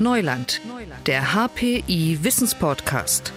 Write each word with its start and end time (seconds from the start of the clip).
Neuland, 0.00 0.60
der 1.06 1.34
HPI 1.34 2.20
Wissenspodcast. 2.22 3.32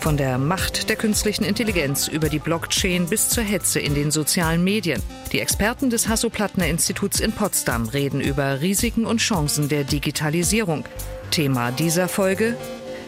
Von 0.00 0.16
der 0.16 0.38
Macht 0.38 0.88
der 0.88 0.96
künstlichen 0.96 1.44
Intelligenz 1.44 2.08
über 2.08 2.28
die 2.28 2.40
Blockchain 2.40 3.06
bis 3.06 3.28
zur 3.28 3.44
Hetze 3.44 3.78
in 3.78 3.94
den 3.94 4.10
sozialen 4.10 4.64
Medien. 4.64 5.00
Die 5.30 5.38
Experten 5.38 5.88
des 5.88 6.08
Hasso-Plattner-Instituts 6.08 7.20
in 7.20 7.30
Potsdam 7.30 7.86
reden 7.86 8.20
über 8.20 8.60
Risiken 8.60 9.06
und 9.06 9.18
Chancen 9.18 9.68
der 9.68 9.84
Digitalisierung. 9.84 10.84
Thema 11.30 11.70
dieser 11.70 12.08
Folge: 12.08 12.56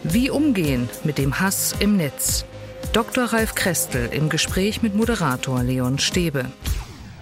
Wie 0.03 0.29
umgehen 0.29 0.87
mit 1.03 1.17
dem 1.17 1.41
Hass 1.41 1.75
im 1.79 1.97
Netz. 1.97 2.45
Dr. 2.93 3.25
Ralf 3.25 3.53
Krestel 3.53 4.07
im 4.13 4.29
Gespräch 4.29 4.81
mit 4.81 4.95
Moderator 4.95 5.61
Leon 5.61 5.99
Stäbe. 5.99 6.45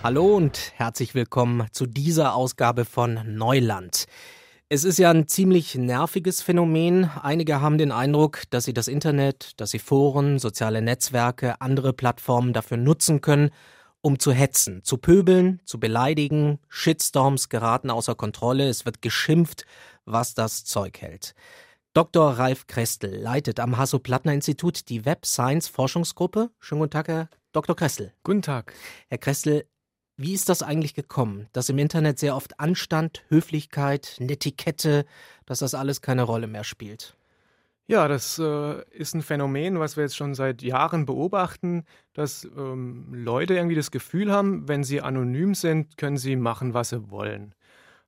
Hallo 0.03 0.35
und 0.35 0.73
herzlich 0.75 1.15
willkommen 1.15 1.65
zu 1.71 1.87
dieser 1.87 2.35
Ausgabe 2.35 2.85
von 2.85 3.19
Neuland. 3.25 4.05
Es 4.73 4.85
ist 4.85 4.99
ja 4.99 5.11
ein 5.11 5.27
ziemlich 5.27 5.75
nerviges 5.75 6.41
Phänomen. 6.41 7.03
Einige 7.21 7.59
haben 7.59 7.77
den 7.77 7.91
Eindruck, 7.91 8.43
dass 8.51 8.63
sie 8.63 8.73
das 8.73 8.87
Internet, 8.87 9.59
dass 9.59 9.71
sie 9.71 9.79
Foren, 9.79 10.39
soziale 10.39 10.81
Netzwerke, 10.81 11.59
andere 11.59 11.91
Plattformen 11.91 12.53
dafür 12.53 12.77
nutzen 12.77 13.19
können, 13.19 13.49
um 13.99 14.17
zu 14.17 14.31
hetzen, 14.31 14.81
zu 14.85 14.97
pöbeln, 14.97 15.59
zu 15.65 15.77
beleidigen. 15.77 16.57
Shitstorms 16.69 17.49
geraten 17.49 17.89
außer 17.89 18.15
Kontrolle. 18.15 18.69
Es 18.69 18.85
wird 18.85 19.01
geschimpft, 19.01 19.65
was 20.05 20.35
das 20.35 20.63
Zeug 20.63 21.01
hält. 21.01 21.35
Dr. 21.93 22.39
Ralf 22.39 22.65
Krestel 22.65 23.13
leitet 23.13 23.59
am 23.59 23.77
Hasso-Plattner-Institut 23.77 24.87
die 24.87 25.03
Web 25.03 25.25
Science 25.25 25.67
Forschungsgruppe. 25.67 26.49
Schönen 26.59 26.79
guten 26.79 26.91
Tag, 26.91 27.09
Herr 27.09 27.29
Dr. 27.51 27.75
Krestel. 27.75 28.13
Guten 28.23 28.41
Tag. 28.41 28.71
Herr 29.09 29.17
Krestel, 29.17 29.65
wie 30.21 30.33
ist 30.33 30.49
das 30.49 30.63
eigentlich 30.63 30.93
gekommen, 30.93 31.47
dass 31.53 31.69
im 31.69 31.77
Internet 31.77 32.19
sehr 32.19 32.35
oft 32.35 32.59
Anstand, 32.59 33.23
Höflichkeit, 33.29 34.17
Netiquette, 34.19 35.05
dass 35.45 35.59
das 35.59 35.73
alles 35.73 36.01
keine 36.01 36.23
Rolle 36.23 36.47
mehr 36.47 36.63
spielt? 36.63 37.15
Ja, 37.87 38.07
das 38.07 38.39
äh, 38.39 38.81
ist 38.91 39.15
ein 39.15 39.21
Phänomen, 39.21 39.79
was 39.79 39.97
wir 39.97 40.03
jetzt 40.03 40.15
schon 40.15 40.33
seit 40.33 40.61
Jahren 40.61 41.05
beobachten, 41.05 41.83
dass 42.13 42.45
ähm, 42.45 43.07
Leute 43.11 43.55
irgendwie 43.55 43.75
das 43.75 43.91
Gefühl 43.91 44.31
haben, 44.31 44.67
wenn 44.67 44.83
sie 44.83 45.01
anonym 45.01 45.55
sind, 45.55 45.97
können 45.97 46.17
sie 46.17 46.35
machen, 46.35 46.73
was 46.73 46.89
sie 46.89 47.09
wollen. 47.11 47.53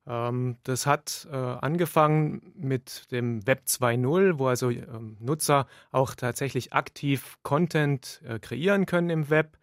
Ähm, 0.05 0.57
das 0.63 0.85
hat 0.85 1.27
äh, 1.31 1.35
angefangen 1.35 2.53
mit 2.55 3.11
dem 3.11 3.45
Web 3.47 3.63
2.0, 3.67 4.37
wo 4.37 4.47
also 4.47 4.69
ähm, 4.69 5.17
Nutzer 5.19 5.67
auch 5.91 6.15
tatsächlich 6.15 6.73
aktiv 6.73 7.37
Content 7.43 8.21
äh, 8.25 8.39
kreieren 8.39 8.85
können 8.85 9.09
im 9.09 9.29
Web 9.29 9.57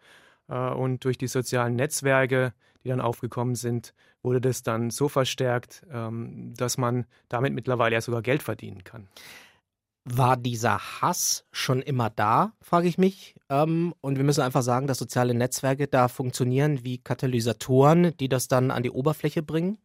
und 0.47 1.05
durch 1.05 1.17
die 1.17 1.27
sozialen 1.27 1.75
Netzwerke, 1.75 2.53
die 2.83 2.89
dann 2.89 3.01
aufgekommen 3.01 3.55
sind, 3.55 3.93
wurde 4.23 4.41
das 4.41 4.63
dann 4.63 4.89
so 4.89 5.07
verstärkt, 5.07 5.85
ähm, 5.91 6.53
dass 6.55 6.77
man 6.77 7.05
damit 7.29 7.53
mittlerweile 7.53 7.95
ja 7.95 8.01
sogar 8.01 8.21
Geld 8.21 8.43
verdienen 8.43 8.83
kann. 8.83 9.07
War 10.03 10.35
dieser 10.35 10.79
Hass 10.79 11.45
schon 11.51 11.81
immer 11.81 12.09
da, 12.09 12.53
frage 12.59 12.87
ich 12.87 12.97
mich. 12.97 13.35
Ähm, 13.49 13.93
und 14.01 14.17
wir 14.17 14.23
müssen 14.23 14.41
einfach 14.41 14.63
sagen, 14.63 14.87
dass 14.87 14.97
soziale 14.97 15.33
Netzwerke 15.33 15.87
da 15.87 16.07
funktionieren 16.07 16.83
wie 16.83 16.97
Katalysatoren, 16.97 18.15
die 18.17 18.29
das 18.29 18.47
dann 18.47 18.71
an 18.71 18.83
die 18.83 18.91
Oberfläche 18.91 19.43
bringen? 19.43 19.77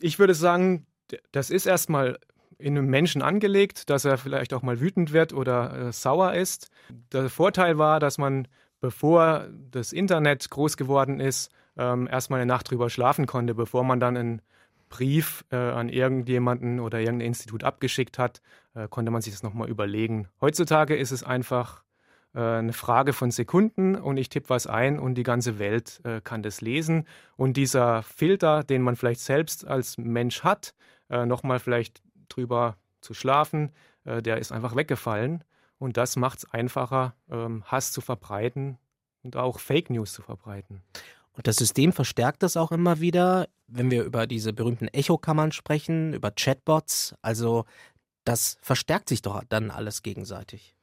Ich 0.00 0.18
würde 0.18 0.34
sagen, 0.34 0.86
das 1.32 1.50
ist 1.50 1.66
erstmal 1.66 2.18
in 2.58 2.78
einem 2.78 2.86
Menschen 2.86 3.20
angelegt, 3.20 3.90
dass 3.90 4.04
er 4.04 4.16
vielleicht 4.16 4.54
auch 4.54 4.62
mal 4.62 4.80
wütend 4.80 5.12
wird 5.12 5.32
oder 5.32 5.88
äh, 5.88 5.92
sauer 5.92 6.34
ist. 6.34 6.70
Der 7.12 7.28
Vorteil 7.28 7.78
war, 7.78 7.98
dass 7.98 8.16
man 8.16 8.46
bevor 8.84 9.48
das 9.70 9.94
Internet 9.94 10.50
groß 10.50 10.76
geworden 10.76 11.18
ist, 11.18 11.50
ähm, 11.78 12.06
erstmal 12.06 12.40
eine 12.40 12.46
Nacht 12.46 12.70
drüber 12.70 12.90
schlafen 12.90 13.24
konnte, 13.24 13.54
bevor 13.54 13.82
man 13.82 13.98
dann 13.98 14.14
einen 14.14 14.42
Brief 14.90 15.42
äh, 15.50 15.56
an 15.56 15.88
irgendjemanden 15.88 16.80
oder 16.80 17.00
irgendein 17.00 17.28
Institut 17.28 17.64
abgeschickt 17.64 18.18
hat, 18.18 18.42
äh, 18.74 18.86
konnte 18.86 19.10
man 19.10 19.22
sich 19.22 19.32
das 19.32 19.42
nochmal 19.42 19.70
überlegen. 19.70 20.28
Heutzutage 20.38 20.96
ist 20.96 21.12
es 21.12 21.24
einfach 21.24 21.82
äh, 22.34 22.40
eine 22.40 22.74
Frage 22.74 23.14
von 23.14 23.30
Sekunden 23.30 23.96
und 23.96 24.18
ich 24.18 24.28
tippe 24.28 24.50
was 24.50 24.66
ein 24.66 24.98
und 24.98 25.14
die 25.14 25.22
ganze 25.22 25.58
Welt 25.58 26.02
äh, 26.04 26.20
kann 26.20 26.42
das 26.42 26.60
lesen. 26.60 27.06
Und 27.38 27.56
dieser 27.56 28.02
Filter, 28.02 28.64
den 28.64 28.82
man 28.82 28.96
vielleicht 28.96 29.20
selbst 29.20 29.66
als 29.66 29.96
Mensch 29.96 30.44
hat, 30.44 30.74
äh, 31.08 31.24
nochmal 31.24 31.58
vielleicht 31.58 32.02
drüber 32.28 32.76
zu 33.00 33.14
schlafen, 33.14 33.72
äh, 34.04 34.20
der 34.20 34.36
ist 34.36 34.52
einfach 34.52 34.76
weggefallen. 34.76 35.42
Und 35.78 35.96
das 35.96 36.16
macht 36.16 36.38
es 36.38 36.50
einfacher, 36.50 37.14
ähm, 37.30 37.64
Hass 37.64 37.92
zu 37.92 38.00
verbreiten 38.00 38.78
und 39.22 39.36
auch 39.36 39.58
Fake 39.58 39.90
News 39.90 40.12
zu 40.12 40.22
verbreiten. 40.22 40.82
Und 41.32 41.46
das 41.46 41.56
System 41.56 41.92
verstärkt 41.92 42.42
das 42.42 42.56
auch 42.56 42.72
immer 42.72 43.00
wieder, 43.00 43.48
wenn 43.66 43.90
wir 43.90 44.04
über 44.04 44.26
diese 44.26 44.52
berühmten 44.52 44.88
Echokammern 44.88 45.52
sprechen, 45.52 46.12
über 46.12 46.30
Chatbots. 46.30 47.14
Also 47.22 47.64
das 48.24 48.58
verstärkt 48.62 49.08
sich 49.08 49.22
doch 49.22 49.42
dann 49.48 49.70
alles 49.70 50.02
gegenseitig. 50.02 50.74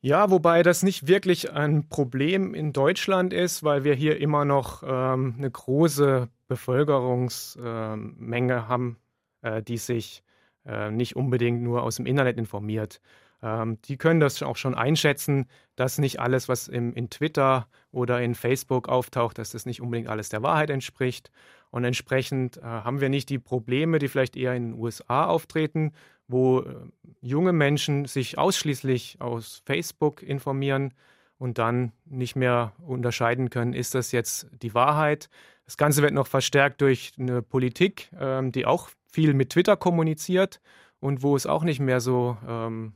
Ja, 0.00 0.30
wobei 0.30 0.62
das 0.62 0.82
nicht 0.82 1.08
wirklich 1.08 1.52
ein 1.52 1.88
Problem 1.88 2.54
in 2.54 2.74
Deutschland 2.74 3.32
ist, 3.32 3.64
weil 3.64 3.84
wir 3.84 3.94
hier 3.94 4.20
immer 4.20 4.44
noch 4.44 4.82
ähm, 4.86 5.34
eine 5.38 5.50
große 5.50 6.28
Bevölkerungsmenge 6.46 8.54
äh, 8.54 8.68
haben, 8.68 8.98
äh, 9.40 9.62
die 9.62 9.78
sich 9.78 10.22
äh, 10.66 10.90
nicht 10.90 11.16
unbedingt 11.16 11.62
nur 11.62 11.82
aus 11.82 11.96
dem 11.96 12.04
Internet 12.04 12.36
informiert. 12.36 13.00
Ähm, 13.44 13.78
die 13.82 13.98
können 13.98 14.20
das 14.20 14.42
auch 14.42 14.56
schon 14.56 14.74
einschätzen, 14.74 15.46
dass 15.76 15.98
nicht 15.98 16.18
alles, 16.18 16.48
was 16.48 16.66
im, 16.66 16.94
in 16.94 17.10
Twitter 17.10 17.68
oder 17.92 18.22
in 18.22 18.34
Facebook 18.34 18.88
auftaucht, 18.88 19.36
dass 19.38 19.50
das 19.50 19.66
nicht 19.66 19.82
unbedingt 19.82 20.08
alles 20.08 20.30
der 20.30 20.42
Wahrheit 20.42 20.70
entspricht. 20.70 21.30
Und 21.70 21.84
entsprechend 21.84 22.56
äh, 22.56 22.62
haben 22.62 23.02
wir 23.02 23.10
nicht 23.10 23.28
die 23.28 23.38
Probleme, 23.38 23.98
die 23.98 24.08
vielleicht 24.08 24.36
eher 24.36 24.54
in 24.54 24.70
den 24.72 24.80
USA 24.80 25.26
auftreten, 25.26 25.92
wo 26.26 26.60
äh, 26.60 26.74
junge 27.20 27.52
Menschen 27.52 28.06
sich 28.06 28.38
ausschließlich 28.38 29.20
aus 29.20 29.62
Facebook 29.66 30.22
informieren 30.22 30.94
und 31.36 31.58
dann 31.58 31.92
nicht 32.06 32.36
mehr 32.36 32.72
unterscheiden 32.78 33.50
können, 33.50 33.74
ist 33.74 33.94
das 33.94 34.10
jetzt 34.10 34.46
die 34.62 34.72
Wahrheit. 34.72 35.28
Das 35.66 35.76
Ganze 35.76 36.00
wird 36.00 36.14
noch 36.14 36.28
verstärkt 36.28 36.80
durch 36.80 37.12
eine 37.18 37.42
Politik, 37.42 38.10
ähm, 38.18 38.52
die 38.52 38.64
auch 38.64 38.88
viel 39.12 39.34
mit 39.34 39.50
Twitter 39.50 39.76
kommuniziert 39.76 40.60
und 41.00 41.22
wo 41.22 41.36
es 41.36 41.44
auch 41.46 41.64
nicht 41.64 41.80
mehr 41.80 42.00
so 42.00 42.38
ähm, 42.48 42.94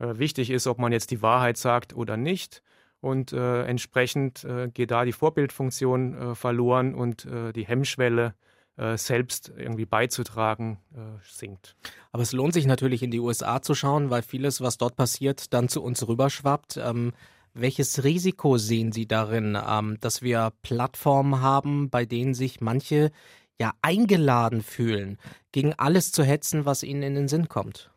äh, 0.00 0.18
wichtig 0.18 0.50
ist, 0.50 0.66
ob 0.66 0.78
man 0.78 0.92
jetzt 0.92 1.10
die 1.10 1.22
Wahrheit 1.22 1.56
sagt 1.56 1.94
oder 1.94 2.16
nicht. 2.16 2.62
Und 3.00 3.32
äh, 3.32 3.62
entsprechend 3.64 4.44
äh, 4.44 4.68
geht 4.68 4.90
da 4.90 5.04
die 5.04 5.12
Vorbildfunktion 5.12 6.14
äh, 6.14 6.34
verloren 6.34 6.94
und 6.94 7.26
die 7.54 7.66
Hemmschwelle, 7.66 8.34
selbst 8.94 9.52
irgendwie 9.58 9.84
beizutragen, 9.84 10.78
sinkt. 11.22 11.76
Aber 12.12 12.22
es 12.22 12.32
lohnt 12.32 12.54
sich 12.54 12.64
natürlich 12.64 13.02
in 13.02 13.10
die 13.10 13.20
USA 13.20 13.60
zu 13.60 13.74
schauen, 13.74 14.08
weil 14.08 14.22
vieles, 14.22 14.62
was 14.62 14.78
dort 14.78 14.96
passiert, 14.96 15.52
dann 15.52 15.68
zu 15.68 15.82
uns 15.82 16.08
rüberschwappt. 16.08 16.78
Ähm, 16.78 17.12
welches 17.52 18.04
Risiko 18.04 18.58
sehen 18.58 18.92
Sie 18.92 19.06
darin, 19.06 19.58
ähm, 19.68 19.98
dass 20.00 20.22
wir 20.22 20.52
Plattformen 20.62 21.42
haben, 21.42 21.90
bei 21.90 22.06
denen 22.06 22.32
sich 22.32 22.60
manche 22.60 23.10
ja 23.58 23.74
eingeladen 23.82 24.62
fühlen, 24.62 25.18
gegen 25.52 25.74
alles 25.74 26.12
zu 26.12 26.22
hetzen, 26.22 26.64
was 26.64 26.82
ihnen 26.82 27.02
in 27.02 27.14
den 27.14 27.28
Sinn 27.28 27.48
kommt? 27.48 27.90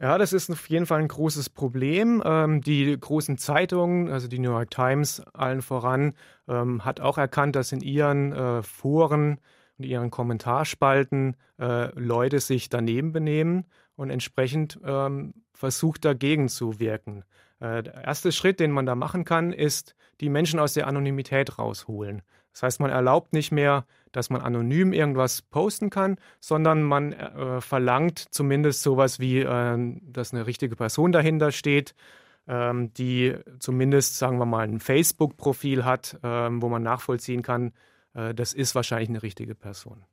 Ja, 0.00 0.16
das 0.16 0.32
ist 0.32 0.48
auf 0.48 0.68
jeden 0.68 0.86
Fall 0.86 1.00
ein 1.00 1.08
großes 1.08 1.50
Problem. 1.50 2.22
Ähm, 2.24 2.60
die 2.60 2.96
großen 2.98 3.36
Zeitungen, 3.36 4.10
also 4.10 4.28
die 4.28 4.38
New 4.38 4.50
York 4.50 4.70
Times 4.70 5.20
allen 5.34 5.60
voran, 5.60 6.14
ähm, 6.46 6.84
hat 6.84 7.00
auch 7.00 7.18
erkannt, 7.18 7.56
dass 7.56 7.72
in 7.72 7.80
ihren 7.80 8.32
äh, 8.32 8.62
Foren 8.62 9.40
und 9.76 9.84
ihren 9.84 10.10
Kommentarspalten 10.10 11.36
äh, 11.58 11.90
Leute 11.98 12.38
sich 12.38 12.68
daneben 12.68 13.12
benehmen 13.12 13.64
und 13.96 14.10
entsprechend 14.10 14.78
ähm, 14.84 15.34
versucht 15.52 16.04
dagegen 16.04 16.48
zu 16.48 16.78
wirken. 16.78 17.24
Äh, 17.58 17.82
der 17.82 18.04
erste 18.04 18.30
Schritt, 18.30 18.60
den 18.60 18.70
man 18.70 18.86
da 18.86 18.94
machen 18.94 19.24
kann, 19.24 19.52
ist, 19.52 19.96
die 20.20 20.28
Menschen 20.28 20.60
aus 20.60 20.74
der 20.74 20.86
Anonymität 20.86 21.58
rausholen. 21.58 22.22
Das 22.58 22.64
heißt, 22.64 22.80
man 22.80 22.90
erlaubt 22.90 23.32
nicht 23.34 23.52
mehr, 23.52 23.86
dass 24.10 24.30
man 24.30 24.40
anonym 24.40 24.92
irgendwas 24.92 25.42
posten 25.42 25.90
kann, 25.90 26.16
sondern 26.40 26.82
man 26.82 27.12
äh, 27.12 27.60
verlangt 27.60 28.18
zumindest 28.32 28.82
sowas 28.82 29.20
wie, 29.20 29.38
äh, 29.38 29.96
dass 30.02 30.34
eine 30.34 30.44
richtige 30.44 30.74
Person 30.74 31.12
dahinter 31.12 31.52
steht, 31.52 31.94
ähm, 32.48 32.92
die 32.94 33.36
zumindest, 33.60 34.18
sagen 34.18 34.38
wir 34.38 34.44
mal, 34.44 34.66
ein 34.66 34.80
Facebook-Profil 34.80 35.84
hat, 35.84 36.18
äh, 36.24 36.48
wo 36.50 36.68
man 36.68 36.82
nachvollziehen 36.82 37.42
kann, 37.42 37.72
äh, 38.14 38.34
das 38.34 38.54
ist 38.54 38.74
wahrscheinlich 38.74 39.10
eine 39.10 39.22
richtige 39.22 39.54
Person. 39.54 40.04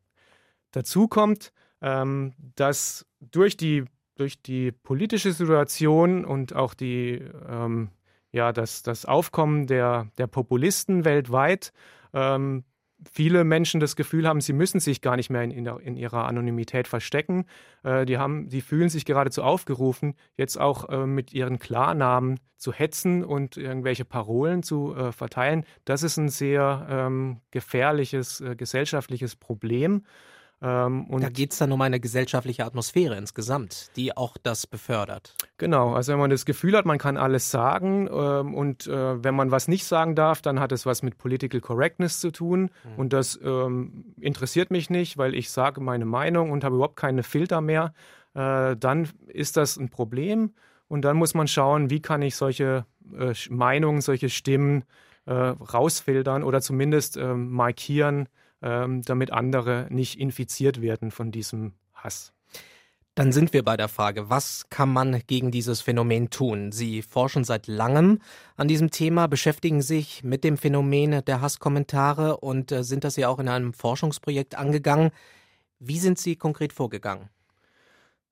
Dazu 0.70 1.08
kommt, 1.08 1.52
ähm, 1.82 2.34
dass 2.56 3.08
durch 3.22 3.58
die, 3.58 3.86
durch 4.18 4.40
die 4.44 4.72
politische 4.72 5.32
Situation 5.32 6.24
und 6.24 6.54
auch 6.54 6.76
die, 6.76 7.24
ähm, 7.50 7.90
ja, 8.32 8.54
das, 8.54 8.84
das 8.84 9.06
Aufkommen 9.06 9.66
der, 9.66 10.12
der 10.20 10.28
Populisten 10.28 11.06
weltweit 11.06 11.74
ähm, 12.16 12.64
viele 13.12 13.44
Menschen 13.44 13.80
das 13.80 13.96
Gefühl 13.96 14.28
haben, 14.28 14.42
sie 14.42 14.54
müssen 14.54 14.80
sich 14.80 15.02
gar 15.02 15.16
nicht 15.16 15.30
mehr 15.30 15.44
in, 15.44 15.52
in, 15.52 15.66
in 15.66 15.98
ihrer 15.98 16.26
Anonymität 16.26 16.88
verstecken. 16.88 17.46
Äh, 17.84 18.06
die, 18.06 18.18
haben, 18.18 18.50
die 18.50 18.62
fühlen 18.62 18.90
sich 18.90 19.06
geradezu 19.06 19.44
aufgerufen, 19.44 20.16
jetzt 20.38 20.60
auch 20.60 20.90
äh, 20.90 21.06
mit 21.06 21.34
ihren 21.34 21.60
Klarnamen 21.60 22.40
zu 22.58 22.72
hetzen 22.74 23.24
und 23.24 23.58
irgendwelche 23.58 24.06
Parolen 24.06 24.64
zu 24.64 24.96
äh, 24.96 25.12
verteilen. 25.12 25.66
Das 25.84 26.04
ist 26.04 26.18
ein 26.18 26.30
sehr 26.30 26.88
ähm, 26.90 27.42
gefährliches 27.52 28.42
äh, 28.42 28.56
gesellschaftliches 28.56 29.36
Problem. 29.36 30.04
Ähm, 30.66 31.06
da 31.20 31.30
geht 31.30 31.52
es 31.52 31.60
dann 31.60 31.72
um 31.72 31.82
eine 31.82 32.00
gesellschaftliche 32.00 32.66
Atmosphäre 32.66 33.16
insgesamt, 33.18 33.92
die 33.96 34.18
auch 34.18 34.36
das 34.42 34.66
befördert. 34.66 35.36
Genau, 35.60 35.94
also 35.94 36.12
wenn 36.12 36.20
man 36.20 36.32
das 36.32 36.44
Gefühl 36.46 36.76
hat, 36.76 36.86
man 36.86 36.98
kann 36.98 37.18
alles 37.18 37.52
sagen 37.52 38.10
ähm, 38.12 38.56
und 38.56 38.88
äh, 38.88 39.24
wenn 39.24 39.36
man 39.36 39.52
was 39.52 39.68
nicht 39.68 39.86
sagen 39.86 40.16
darf, 40.16 40.42
dann 40.42 40.60
hat 40.60 40.72
es 40.72 40.88
was 40.88 41.04
mit 41.04 41.20
Political 41.20 41.62
Correctness 41.62 42.20
zu 42.20 42.32
tun 42.32 42.72
mhm. 42.84 42.96
und 42.98 43.14
das 43.14 43.40
ähm, 43.44 44.16
interessiert 44.20 44.72
mich 44.72 44.90
nicht, 44.90 45.20
weil 45.20 45.36
ich 45.36 45.52
sage 45.52 45.82
meine 45.82 46.06
Meinung 46.06 46.50
und 46.50 46.64
habe 46.64 46.76
überhaupt 46.76 46.96
keine 46.96 47.22
Filter 47.22 47.62
mehr. 47.62 47.94
Äh, 48.34 48.76
dann 48.76 49.08
ist 49.28 49.58
das 49.58 49.78
ein 49.78 49.90
Problem 49.90 50.52
und 50.88 51.04
dann 51.04 51.16
muss 51.16 51.36
man 51.36 51.48
schauen, 51.48 51.92
wie 51.92 52.02
kann 52.02 52.24
ich 52.24 52.36
solche 52.36 52.88
äh, 53.16 53.34
Meinungen, 53.50 54.02
solche 54.02 54.30
Stimmen 54.30 54.84
äh, 55.28 55.32
rausfiltern 55.32 56.42
oder 56.42 56.60
zumindest 56.60 57.18
ähm, 57.18 57.52
markieren, 57.52 58.30
ähm, 58.66 59.04
damit 59.04 59.32
andere 59.32 59.88
nicht 59.90 60.20
infiziert 60.20 60.82
werden 60.82 61.12
von 61.12 61.32
diesem 61.32 61.74
Hass. 61.94 62.34
Dann 63.14 63.32
sind 63.32 63.54
wir 63.54 63.64
bei 63.64 63.78
der 63.78 63.88
Frage, 63.88 64.30
was 64.30 64.70
kann 64.70 64.92
man 64.92 65.22
gegen 65.28 65.50
dieses 65.50 65.80
Phänomen 65.80 66.32
tun? 66.32 66.74
Sie 66.74 67.02
forschen 67.02 67.46
seit 67.46 67.68
langem 67.68 68.20
an 68.58 68.68
diesem 68.68 68.92
Thema, 68.92 69.28
beschäftigen 69.28 69.82
sich 69.82 70.22
mit 70.26 70.44
dem 70.44 70.58
Phänomen 70.58 71.24
der 71.24 71.40
Hasskommentare 71.40 72.38
und 72.38 72.74
äh, 72.74 72.84
sind 72.84 73.06
das 73.06 73.16
ja 73.16 73.30
auch 73.30 73.40
in 73.40 73.48
einem 73.48 73.72
Forschungsprojekt 73.72 74.56
angegangen. 74.56 75.12
Wie 75.80 76.00
sind 76.00 76.20
Sie 76.20 76.36
konkret 76.36 76.74
vorgegangen? 76.74 77.30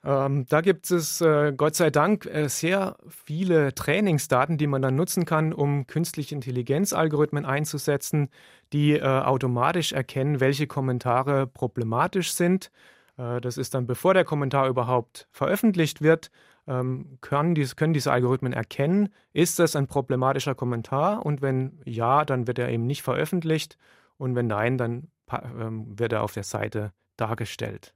Ähm, 0.05 0.45
da 0.49 0.59
gibt 0.61 0.91
es 0.91 1.21
äh, 1.21 1.53
Gott 1.55 1.75
sei 1.75 1.89
Dank 1.89 2.25
äh, 2.25 2.49
sehr 2.49 2.97
viele 3.07 3.73
Trainingsdaten, 3.73 4.57
die 4.57 4.67
man 4.67 4.81
dann 4.81 4.95
nutzen 4.95 5.25
kann, 5.25 5.53
um 5.53 5.87
künstliche 5.87 6.35
Intelligenzalgorithmen 6.35 7.45
einzusetzen, 7.45 8.29
die 8.73 8.93
äh, 8.93 9.01
automatisch 9.01 9.93
erkennen, 9.93 10.41
welche 10.41 10.67
Kommentare 10.67 11.47
problematisch 11.47 12.33
sind. 12.33 12.69
Äh, 13.17 13.39
das 13.39 13.57
ist 13.57 13.73
dann, 13.75 13.87
bevor 13.87 14.13
der 14.13 14.25
Kommentar 14.25 14.67
überhaupt 14.67 15.29
veröffentlicht 15.31 16.01
wird, 16.01 16.31
ähm, 16.67 17.17
können, 17.21 17.55
dies, 17.55 17.77
können 17.77 17.93
diese 17.93 18.11
Algorithmen 18.11 18.51
erkennen, 18.53 19.09
ist 19.31 19.59
das 19.59 19.75
ein 19.75 19.87
problematischer 19.87 20.55
Kommentar 20.55 21.25
und 21.25 21.41
wenn 21.41 21.81
ja, 21.85 22.25
dann 22.25 22.47
wird 22.47 22.59
er 22.59 22.69
eben 22.69 22.85
nicht 22.87 23.03
veröffentlicht 23.03 23.77
und 24.17 24.35
wenn 24.35 24.47
nein, 24.47 24.77
dann 24.77 25.07
ähm, 25.31 25.97
wird 25.97 26.13
er 26.13 26.23
auf 26.23 26.33
der 26.33 26.43
Seite 26.43 26.93
dargestellt. 27.17 27.93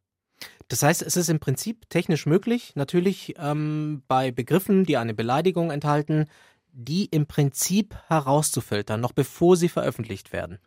Das 0.67 0.83
heißt, 0.83 1.01
es 1.01 1.15
ist 1.15 1.29
im 1.29 1.39
Prinzip 1.39 1.89
technisch 1.89 2.25
möglich, 2.25 2.73
natürlich 2.75 3.35
ähm, 3.39 4.03
bei 4.07 4.31
Begriffen, 4.31 4.83
die 4.83 4.97
eine 4.97 5.13
Beleidigung 5.13 5.71
enthalten, 5.71 6.27
die 6.71 7.05
im 7.05 7.25
Prinzip 7.25 7.95
herauszufiltern, 8.07 8.99
noch 8.99 9.13
bevor 9.13 9.55
sie 9.55 9.69
veröffentlicht 9.69 10.33
werden. 10.33 10.59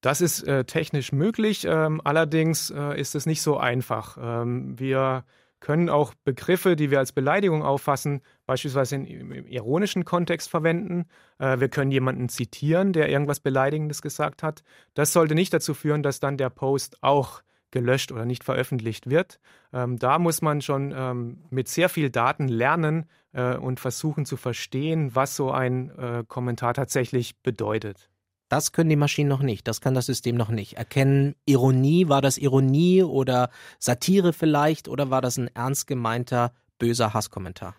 Das 0.00 0.20
ist 0.20 0.42
äh, 0.42 0.64
technisch 0.64 1.12
möglich, 1.12 1.64
ähm, 1.64 2.00
allerdings 2.02 2.70
äh, 2.70 3.00
ist 3.00 3.14
es 3.14 3.24
nicht 3.24 3.40
so 3.40 3.56
einfach. 3.56 4.18
Ähm, 4.20 4.78
wir 4.78 5.24
können 5.60 5.88
auch 5.88 6.12
Begriffe, 6.24 6.74
die 6.74 6.90
wir 6.90 6.98
als 6.98 7.12
Beleidigung 7.12 7.62
auffassen, 7.62 8.20
beispielsweise 8.46 8.96
in, 8.96 9.06
im 9.06 9.46
ironischen 9.46 10.04
Kontext 10.04 10.50
verwenden. 10.50 11.06
Äh, 11.38 11.60
wir 11.60 11.68
können 11.68 11.92
jemanden 11.92 12.28
zitieren, 12.28 12.92
der 12.92 13.08
irgendwas 13.08 13.38
Beleidigendes 13.38 14.02
gesagt 14.02 14.42
hat. 14.42 14.64
Das 14.94 15.12
sollte 15.12 15.36
nicht 15.36 15.54
dazu 15.54 15.72
führen, 15.72 16.02
dass 16.02 16.18
dann 16.18 16.36
der 16.36 16.50
Post 16.50 17.00
auch 17.00 17.42
gelöscht 17.72 18.12
oder 18.12 18.24
nicht 18.24 18.44
veröffentlicht 18.44 19.10
wird. 19.10 19.40
Ähm, 19.72 19.98
da 19.98 20.18
muss 20.18 20.42
man 20.42 20.60
schon 20.60 20.94
ähm, 20.96 21.38
mit 21.50 21.68
sehr 21.68 21.88
viel 21.88 22.10
Daten 22.10 22.46
lernen 22.46 23.06
äh, 23.32 23.56
und 23.56 23.80
versuchen 23.80 24.24
zu 24.24 24.36
verstehen, 24.36 25.14
was 25.14 25.34
so 25.34 25.50
ein 25.50 25.90
äh, 25.98 26.24
Kommentar 26.26 26.74
tatsächlich 26.74 27.36
bedeutet. 27.42 28.08
Das 28.48 28.72
können 28.72 28.90
die 28.90 28.96
Maschinen 28.96 29.30
noch 29.30 29.42
nicht, 29.42 29.66
das 29.66 29.80
kann 29.80 29.94
das 29.94 30.06
System 30.06 30.36
noch 30.36 30.50
nicht. 30.50 30.74
Erkennen 30.74 31.34
Ironie, 31.46 32.08
war 32.08 32.20
das 32.20 32.36
Ironie 32.36 33.02
oder 33.02 33.48
Satire 33.78 34.34
vielleicht 34.34 34.88
oder 34.88 35.10
war 35.10 35.22
das 35.22 35.38
ein 35.38 35.48
ernst 35.54 35.86
gemeinter 35.86 36.52
böser 36.78 37.14
Hasskommentar? 37.14 37.74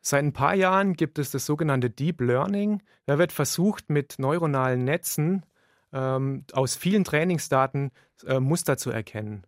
Seit 0.00 0.24
ein 0.24 0.32
paar 0.32 0.54
Jahren 0.54 0.94
gibt 0.94 1.18
es 1.18 1.30
das 1.30 1.46
sogenannte 1.46 1.90
Deep 1.90 2.20
Learning. 2.20 2.82
Da 3.06 3.18
wird 3.18 3.32
versucht, 3.32 3.88
mit 3.88 4.16
neuronalen 4.18 4.84
Netzen 4.84 5.44
ähm, 5.92 6.44
aus 6.52 6.76
vielen 6.76 7.04
Trainingsdaten 7.04 7.90
äh, 8.26 8.40
Muster 8.40 8.76
zu 8.76 8.90
erkennen. 8.90 9.46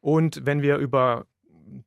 Und 0.00 0.44
wenn 0.44 0.62
wir 0.62 0.76
über 0.76 1.26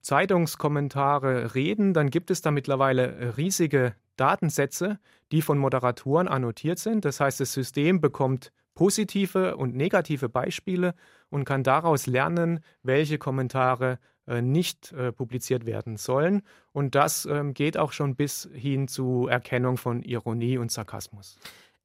Zeitungskommentare 0.01 1.55
reden, 1.55 1.93
dann 1.93 2.09
gibt 2.09 2.31
es 2.31 2.41
da 2.41 2.51
mittlerweile 2.51 3.37
riesige 3.37 3.95
Datensätze, 4.17 4.99
die 5.31 5.41
von 5.41 5.57
Moderatoren 5.57 6.27
annotiert 6.27 6.79
sind. 6.79 7.05
Das 7.05 7.19
heißt, 7.19 7.39
das 7.39 7.53
System 7.53 8.01
bekommt 8.01 8.51
positive 8.73 9.55
und 9.57 9.75
negative 9.75 10.29
Beispiele 10.29 10.95
und 11.29 11.45
kann 11.45 11.63
daraus 11.63 12.07
lernen, 12.07 12.59
welche 12.83 13.17
Kommentare 13.17 13.99
äh, 14.27 14.41
nicht 14.41 14.91
äh, 14.91 15.11
publiziert 15.11 15.65
werden 15.65 15.97
sollen. 15.97 16.41
Und 16.71 16.95
das 16.95 17.25
ähm, 17.25 17.53
geht 17.53 17.77
auch 17.77 17.91
schon 17.91 18.15
bis 18.15 18.49
hin 18.53 18.87
zu 18.87 19.27
Erkennung 19.27 19.77
von 19.77 20.03
Ironie 20.03 20.57
und 20.57 20.71
Sarkasmus. 20.71 21.37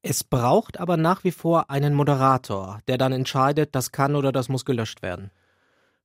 Es 0.03 0.25
braucht 0.25 0.81
aber 0.81 0.97
nach 0.97 1.25
wie 1.25 1.31
vor 1.31 1.71
einen 1.71 1.95
Moderator, 1.95 2.81
der 2.89 2.97
dann 2.97 3.13
entscheidet, 3.13 3.75
das 3.75 3.93
kann 3.93 4.17
oder 4.17 4.33
das 4.33 4.49
muss 4.49 4.65
gelöscht 4.65 5.03
werden. 5.03 5.31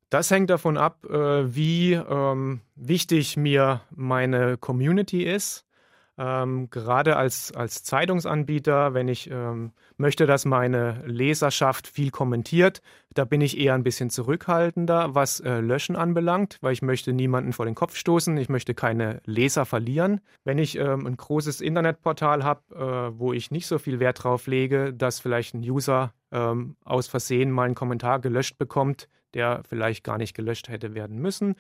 Das 0.10 0.30
hängt 0.32 0.50
davon 0.50 0.78
ab, 0.78 1.06
äh, 1.06 1.56
wie 1.56 1.94
ähm, 1.94 2.62
wichtig 2.76 3.38
mir 3.38 3.82
meine 3.90 4.58
Community 4.58 5.24
ist. 5.24 5.66
Ähm, 6.18 6.70
gerade 6.70 7.18
als, 7.18 7.52
als 7.54 7.84
Zeitungsanbieter, 7.84 8.94
wenn 8.94 9.10
ich 9.10 9.30
ähm, 9.30 9.74
möchte, 9.98 10.26
dass 10.26 10.46
meine 10.46 11.04
Leserschaft 11.06 11.88
viel 11.88 12.10
kommentiert, 12.10 12.82
da 13.14 13.26
bin 13.26 13.42
ich 13.42 13.58
eher 13.58 13.74
ein 13.74 13.84
bisschen 13.84 14.10
zurückhaltender, 14.10 15.14
was 15.14 15.42
äh, 15.42 15.60
Löschen 15.60 15.98
anbelangt, 15.98 16.58
weil 16.62 16.72
ich 16.72 16.82
möchte 16.82 17.12
niemanden 17.12 17.52
vor 17.52 17.66
den 17.66 17.76
Kopf 17.76 17.96
stoßen, 17.98 18.38
ich 18.38 18.48
möchte 18.48 18.74
keine 18.74 19.22
Leser 19.26 19.66
verlieren. 19.66 20.22
Wenn 20.46 20.58
ich 20.58 20.78
ähm, 20.78 21.06
ein 21.06 21.18
großes 21.18 21.60
Internetportal 21.60 22.46
habe, 22.46 22.62
äh, 22.74 23.20
wo 23.20 23.34
ich 23.34 23.52
nicht 23.52 23.68
so 23.68 23.78
viel 23.78 24.00
Wert 24.00 24.24
drauf 24.24 24.48
lege, 24.48 24.94
dass 24.94 25.20
vielleicht 25.20 25.54
ein 25.54 25.62
User 25.62 26.14
ähm, 26.32 26.78
aus 26.86 27.08
Versehen 27.08 27.52
mal 27.52 27.64
einen 27.64 27.76
Kommentar 27.76 28.20
gelöscht 28.20 28.58
bekommt, 28.58 29.10
der 29.34 29.64
vielleicht 29.68 30.06
gar 30.06 30.18
nicht 30.18 30.34
gelöscht 30.34 30.70
hätte 30.70 30.96
werden 30.96 31.20
müssen, 31.20 31.56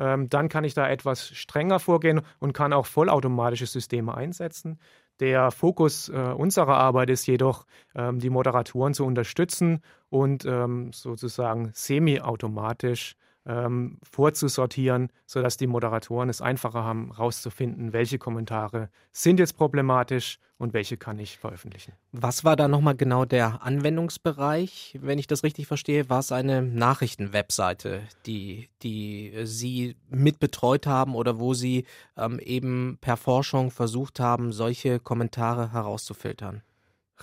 dann 0.00 0.48
kann 0.48 0.64
ich 0.64 0.74
da 0.74 0.88
etwas 0.88 1.28
strenger 1.28 1.78
vorgehen 1.78 2.22
und 2.38 2.52
kann 2.52 2.72
auch 2.72 2.86
vollautomatische 2.86 3.66
Systeme 3.66 4.14
einsetzen. 4.14 4.78
Der 5.20 5.50
Fokus 5.50 6.08
äh, 6.08 6.12
unserer 6.12 6.78
Arbeit 6.78 7.10
ist 7.10 7.26
jedoch, 7.26 7.66
ähm, 7.94 8.18
die 8.18 8.30
Moderatoren 8.30 8.94
zu 8.94 9.04
unterstützen 9.04 9.82
und 10.08 10.46
ähm, 10.46 10.92
sozusagen 10.94 11.70
semi-automatisch 11.74 13.16
ähm, 13.46 13.98
vorzusortieren, 14.02 15.10
sodass 15.26 15.56
die 15.56 15.66
Moderatoren 15.66 16.28
es 16.28 16.40
einfacher 16.40 16.84
haben, 16.84 17.12
herauszufinden, 17.16 17.92
welche 17.92 18.18
Kommentare 18.18 18.90
sind 19.12 19.40
jetzt 19.40 19.56
problematisch 19.56 20.38
und 20.58 20.74
welche 20.74 20.98
kann 20.98 21.18
ich 21.18 21.38
veröffentlichen. 21.38 21.94
Was 22.12 22.44
war 22.44 22.54
da 22.54 22.68
nochmal 22.68 22.94
genau 22.94 23.24
der 23.24 23.62
Anwendungsbereich? 23.62 24.98
Wenn 25.00 25.18
ich 25.18 25.26
das 25.26 25.42
richtig 25.42 25.66
verstehe, 25.66 26.10
war 26.10 26.18
es 26.18 26.32
eine 26.32 26.60
Nachrichtenwebseite, 26.62 28.02
die, 28.26 28.68
die 28.82 29.32
Sie 29.44 29.96
mitbetreut 30.10 30.86
haben 30.86 31.14
oder 31.14 31.38
wo 31.38 31.54
Sie 31.54 31.86
ähm, 32.16 32.38
eben 32.40 32.98
per 33.00 33.16
Forschung 33.16 33.70
versucht 33.70 34.20
haben, 34.20 34.52
solche 34.52 35.00
Kommentare 35.00 35.72
herauszufiltern? 35.72 36.62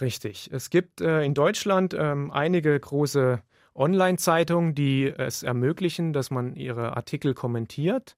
Richtig. 0.01 0.49
Es 0.51 0.69
gibt 0.69 1.01
äh, 1.01 1.23
in 1.23 1.33
Deutschland 1.33 1.95
ähm, 1.97 2.31
einige 2.31 2.79
große 2.79 3.41
Online-Zeitungen, 3.77 4.75
die 4.75 5.05
es 5.05 5.43
ermöglichen, 5.43 6.13
dass 6.13 6.31
man 6.31 6.55
ihre 6.55 6.97
Artikel 6.97 7.33
kommentiert. 7.33 8.17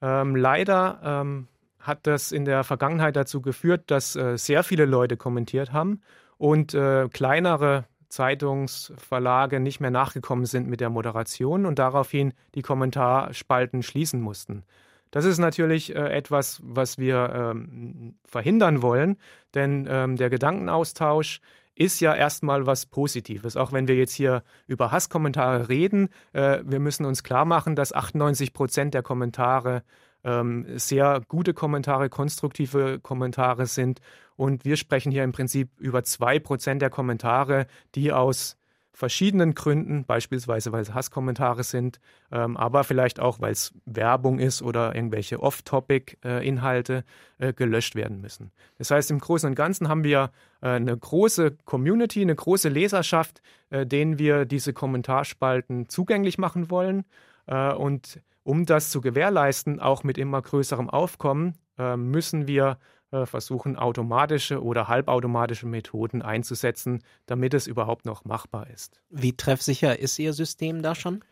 Ähm, 0.00 0.36
leider 0.36 1.00
ähm, 1.02 1.48
hat 1.80 2.06
das 2.06 2.32
in 2.32 2.44
der 2.44 2.64
Vergangenheit 2.64 3.16
dazu 3.16 3.40
geführt, 3.40 3.90
dass 3.90 4.14
äh, 4.16 4.36
sehr 4.36 4.62
viele 4.62 4.84
Leute 4.84 5.16
kommentiert 5.16 5.72
haben 5.72 6.02
und 6.36 6.74
äh, 6.74 7.08
kleinere 7.08 7.84
Zeitungsverlage 8.08 9.60
nicht 9.60 9.80
mehr 9.80 9.90
nachgekommen 9.90 10.46
sind 10.46 10.68
mit 10.68 10.80
der 10.80 10.90
Moderation 10.90 11.66
und 11.66 11.78
daraufhin 11.78 12.32
die 12.54 12.62
Kommentarspalten 12.62 13.82
schließen 13.82 14.20
mussten. 14.20 14.64
Das 15.10 15.24
ist 15.24 15.38
natürlich 15.38 15.94
äh, 15.94 16.10
etwas, 16.10 16.60
was 16.62 16.98
wir 16.98 17.32
ähm, 17.34 18.14
verhindern 18.24 18.82
wollen, 18.82 19.16
denn 19.54 19.86
ähm, 19.88 20.16
der 20.16 20.30
Gedankenaustausch 20.30 21.40
ist 21.78 22.00
ja 22.00 22.12
erstmal 22.12 22.66
was 22.66 22.86
Positives. 22.86 23.56
Auch 23.56 23.72
wenn 23.72 23.86
wir 23.86 23.94
jetzt 23.94 24.12
hier 24.12 24.42
über 24.66 24.90
Hasskommentare 24.90 25.68
reden, 25.68 26.08
äh, 26.32 26.58
wir 26.64 26.80
müssen 26.80 27.06
uns 27.06 27.22
klar 27.22 27.44
machen, 27.44 27.76
dass 27.76 27.92
98 27.92 28.52
Prozent 28.52 28.94
der 28.94 29.02
Kommentare 29.02 29.84
ähm, 30.24 30.66
sehr 30.76 31.22
gute 31.28 31.54
Kommentare, 31.54 32.08
konstruktive 32.08 32.98
Kommentare 32.98 33.66
sind. 33.66 34.00
Und 34.34 34.64
wir 34.64 34.76
sprechen 34.76 35.12
hier 35.12 35.22
im 35.22 35.30
Prinzip 35.30 35.70
über 35.78 36.02
zwei 36.02 36.40
Prozent 36.40 36.82
der 36.82 36.90
Kommentare, 36.90 37.68
die 37.94 38.12
aus 38.12 38.57
verschiedenen 38.98 39.54
Gründen, 39.54 40.04
beispielsweise 40.04 40.72
weil 40.72 40.82
es 40.82 40.92
Hasskommentare 40.92 41.62
sind, 41.62 42.00
ähm, 42.32 42.56
aber 42.56 42.82
vielleicht 42.82 43.20
auch, 43.20 43.40
weil 43.40 43.52
es 43.52 43.72
Werbung 43.86 44.40
ist 44.40 44.60
oder 44.60 44.92
irgendwelche 44.92 45.40
Off-Topic-Inhalte 45.40 47.04
äh, 47.38 47.52
gelöscht 47.52 47.94
werden 47.94 48.20
müssen. 48.20 48.50
Das 48.76 48.90
heißt, 48.90 49.12
im 49.12 49.20
Großen 49.20 49.50
und 49.50 49.54
Ganzen 49.54 49.88
haben 49.88 50.02
wir 50.02 50.32
äh, 50.62 50.70
eine 50.70 50.96
große 50.96 51.58
Community, 51.64 52.22
eine 52.22 52.34
große 52.34 52.68
Leserschaft, 52.68 53.40
äh, 53.70 53.86
denen 53.86 54.18
wir 54.18 54.46
diese 54.46 54.72
Kommentarspalten 54.72 55.88
zugänglich 55.88 56.36
machen 56.36 56.68
wollen. 56.68 57.04
Äh, 57.46 57.72
und 57.74 58.20
um 58.42 58.66
das 58.66 58.90
zu 58.90 59.00
gewährleisten, 59.00 59.78
auch 59.78 60.02
mit 60.02 60.18
immer 60.18 60.42
größerem 60.42 60.90
Aufkommen, 60.90 61.54
äh, 61.78 61.96
müssen 61.96 62.48
wir 62.48 62.70
äh, 62.72 62.74
versuchen, 63.10 63.76
automatische 63.76 64.62
oder 64.62 64.88
halbautomatische 64.88 65.66
Methoden 65.66 66.22
einzusetzen, 66.22 67.02
damit 67.26 67.54
es 67.54 67.66
überhaupt 67.66 68.04
noch 68.04 68.24
machbar 68.24 68.68
ist. 68.68 69.00
Wie 69.08 69.36
treffsicher 69.36 69.98
ist 69.98 70.18
Ihr 70.18 70.32
System 70.32 70.82
da 70.82 70.94
schon? 70.94 71.24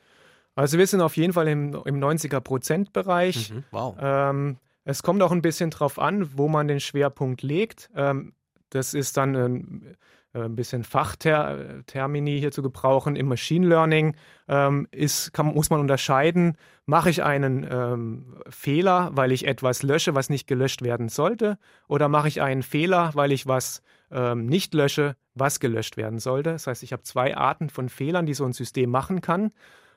Also 0.54 0.78
wir 0.78 0.87
sind 0.87 1.02
auf 1.02 1.16
jeden 1.16 1.35
Fall 1.35 1.49
im, 1.49 1.75
im 1.85 2.00
90er-Prozent-Bereich. 2.00 3.50
Mhm, 3.50 3.64
wow. 3.71 3.95
Ähm, 4.00 4.56
es 4.85 5.02
kommt 5.02 5.23
auch 5.23 5.33
ein 5.33 5.42
bisschen 5.42 5.71
drauf 5.71 5.99
an, 5.99 6.38
wo 6.38 6.49
man 6.49 6.66
den 6.66 6.80
Schwerpunkt 6.80 7.42
legt. 7.42 7.90
Ähm, 7.95 8.33
das 8.71 8.95
ist 8.95 9.16
dann 9.18 9.37
ein 9.37 9.83
äh, 9.83 9.95
ein 10.43 10.57
bisschen 10.57 10.85
Fachtermini 10.85 12.38
hier 12.38 12.50
zu 12.50 12.62
gebrauchen. 12.62 13.16
Im 13.16 13.28
Machine 13.28 13.66
Learning 13.66 14.16
ähm, 14.49 14.88
ist, 14.90 15.33
kann, 15.33 15.47
muss 15.47 15.71
man 15.71 15.81
unterscheiden, 15.81 16.57
mache 16.85 17.11
ich 17.11 17.23
einen 17.23 17.66
ähm, 17.71 18.37
Fehler, 18.49 19.11
weil 19.14 19.33
ich 19.33 19.47
etwas 19.47 19.83
lösche, 19.83 20.14
was 20.14 20.31
nicht 20.31 20.47
gelöscht 20.47 20.83
werden 20.83 21.09
sollte, 21.09 21.59
oder 21.88 22.09
mache 22.09 22.28
ich 22.28 22.43
einen 22.43 22.62
Fehler, 22.62 23.11
weil 23.14 23.33
ich 23.33 23.47
was 23.47 23.83
ähm, 24.11 24.47
nicht 24.47 24.75
lösche, 24.75 25.16
was 25.35 25.61
gelöscht 25.61 25.97
werden 25.97 26.19
sollte. 26.19 26.52
Das 26.52 26.66
heißt, 26.66 26.83
ich 26.83 26.93
habe 26.93 27.02
zwei 27.02 27.37
Arten 27.37 27.71
von 27.71 27.88
Fehlern, 27.88 28.26
die 28.26 28.35
so 28.35 28.45
ein 28.45 28.52
System 28.52 28.90
machen 28.90 29.21
kann. 29.21 29.52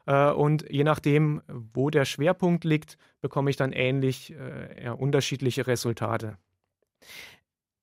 Äh, 0.06 0.32
und 0.32 0.66
je 0.70 0.84
nachdem, 0.84 1.42
wo 1.48 1.90
der 1.90 2.06
Schwerpunkt 2.06 2.64
liegt, 2.64 2.98
bekomme 3.22 3.50
ich 3.50 3.56
dann 3.56 3.72
ähnlich 3.72 4.34
äh, 4.34 4.90
unterschiedliche 4.90 5.68
Resultate. 5.68 6.38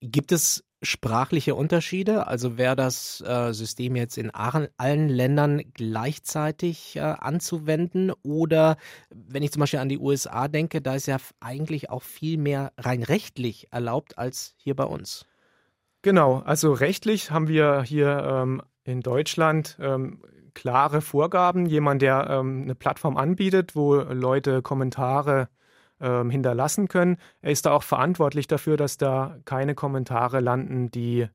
Gibt 0.00 0.32
es 0.32 0.65
sprachliche 0.82 1.54
Unterschiede? 1.54 2.26
Also 2.26 2.58
wäre 2.58 2.76
das 2.76 3.22
äh, 3.26 3.52
System 3.52 3.96
jetzt 3.96 4.18
in 4.18 4.30
allen 4.30 5.08
Ländern 5.08 5.62
gleichzeitig 5.74 6.96
äh, 6.96 7.00
anzuwenden? 7.00 8.12
Oder 8.22 8.76
wenn 9.10 9.42
ich 9.42 9.52
zum 9.52 9.60
Beispiel 9.60 9.80
an 9.80 9.88
die 9.88 9.98
USA 9.98 10.48
denke, 10.48 10.80
da 10.80 10.94
ist 10.94 11.06
ja 11.06 11.18
eigentlich 11.40 11.90
auch 11.90 12.02
viel 12.02 12.38
mehr 12.38 12.72
rein 12.78 13.02
rechtlich 13.02 13.68
erlaubt 13.72 14.18
als 14.18 14.54
hier 14.56 14.76
bei 14.76 14.84
uns. 14.84 15.26
Genau, 16.02 16.38
also 16.38 16.72
rechtlich 16.72 17.30
haben 17.30 17.48
wir 17.48 17.82
hier 17.82 18.24
ähm, 18.24 18.62
in 18.84 19.00
Deutschland 19.00 19.76
ähm, 19.80 20.22
klare 20.54 21.00
Vorgaben. 21.00 21.66
Jemand, 21.66 22.02
der 22.02 22.28
ähm, 22.30 22.62
eine 22.62 22.74
Plattform 22.74 23.16
anbietet, 23.16 23.74
wo 23.74 23.96
Leute 23.96 24.62
Kommentare 24.62 25.48
ähm, 26.00 26.30
hinterlassen 26.30 26.88
können. 26.88 27.16
Er 27.40 27.52
ist 27.52 27.66
da 27.66 27.72
auch 27.72 27.82
verantwortlich 27.82 28.46
dafür, 28.46 28.76
dass 28.76 28.96
da 28.98 29.38
keine 29.44 29.74
Kommentare 29.74 30.40
landen, 30.40 30.90
die 30.90 31.28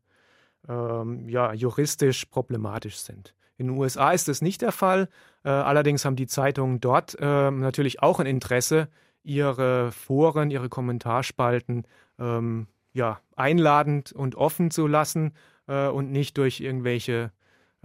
ähm, 0.67 1.27
ja, 1.27 1.53
juristisch 1.53 2.25
problematisch 2.25 2.97
sind. 2.97 3.33
In 3.57 3.67
den 3.67 3.77
USA 3.77 4.11
ist 4.11 4.27
das 4.27 4.41
nicht 4.41 4.61
der 4.61 4.71
Fall. 4.71 5.07
Äh, 5.43 5.49
allerdings 5.49 6.05
haben 6.05 6.15
die 6.15 6.27
Zeitungen 6.27 6.79
dort 6.79 7.15
äh, 7.19 7.51
natürlich 7.51 8.01
auch 8.01 8.19
ein 8.19 8.25
Interesse, 8.25 8.87
ihre 9.23 9.91
Foren, 9.91 10.49
ihre 10.49 10.69
Kommentarspalten 10.69 11.85
ähm, 12.19 12.67
ja, 12.93 13.19
einladend 13.35 14.11
und 14.11 14.35
offen 14.35 14.71
zu 14.71 14.87
lassen 14.87 15.33
äh, 15.67 15.87
und 15.87 16.11
nicht 16.11 16.37
durch 16.37 16.59
irgendwelche 16.59 17.31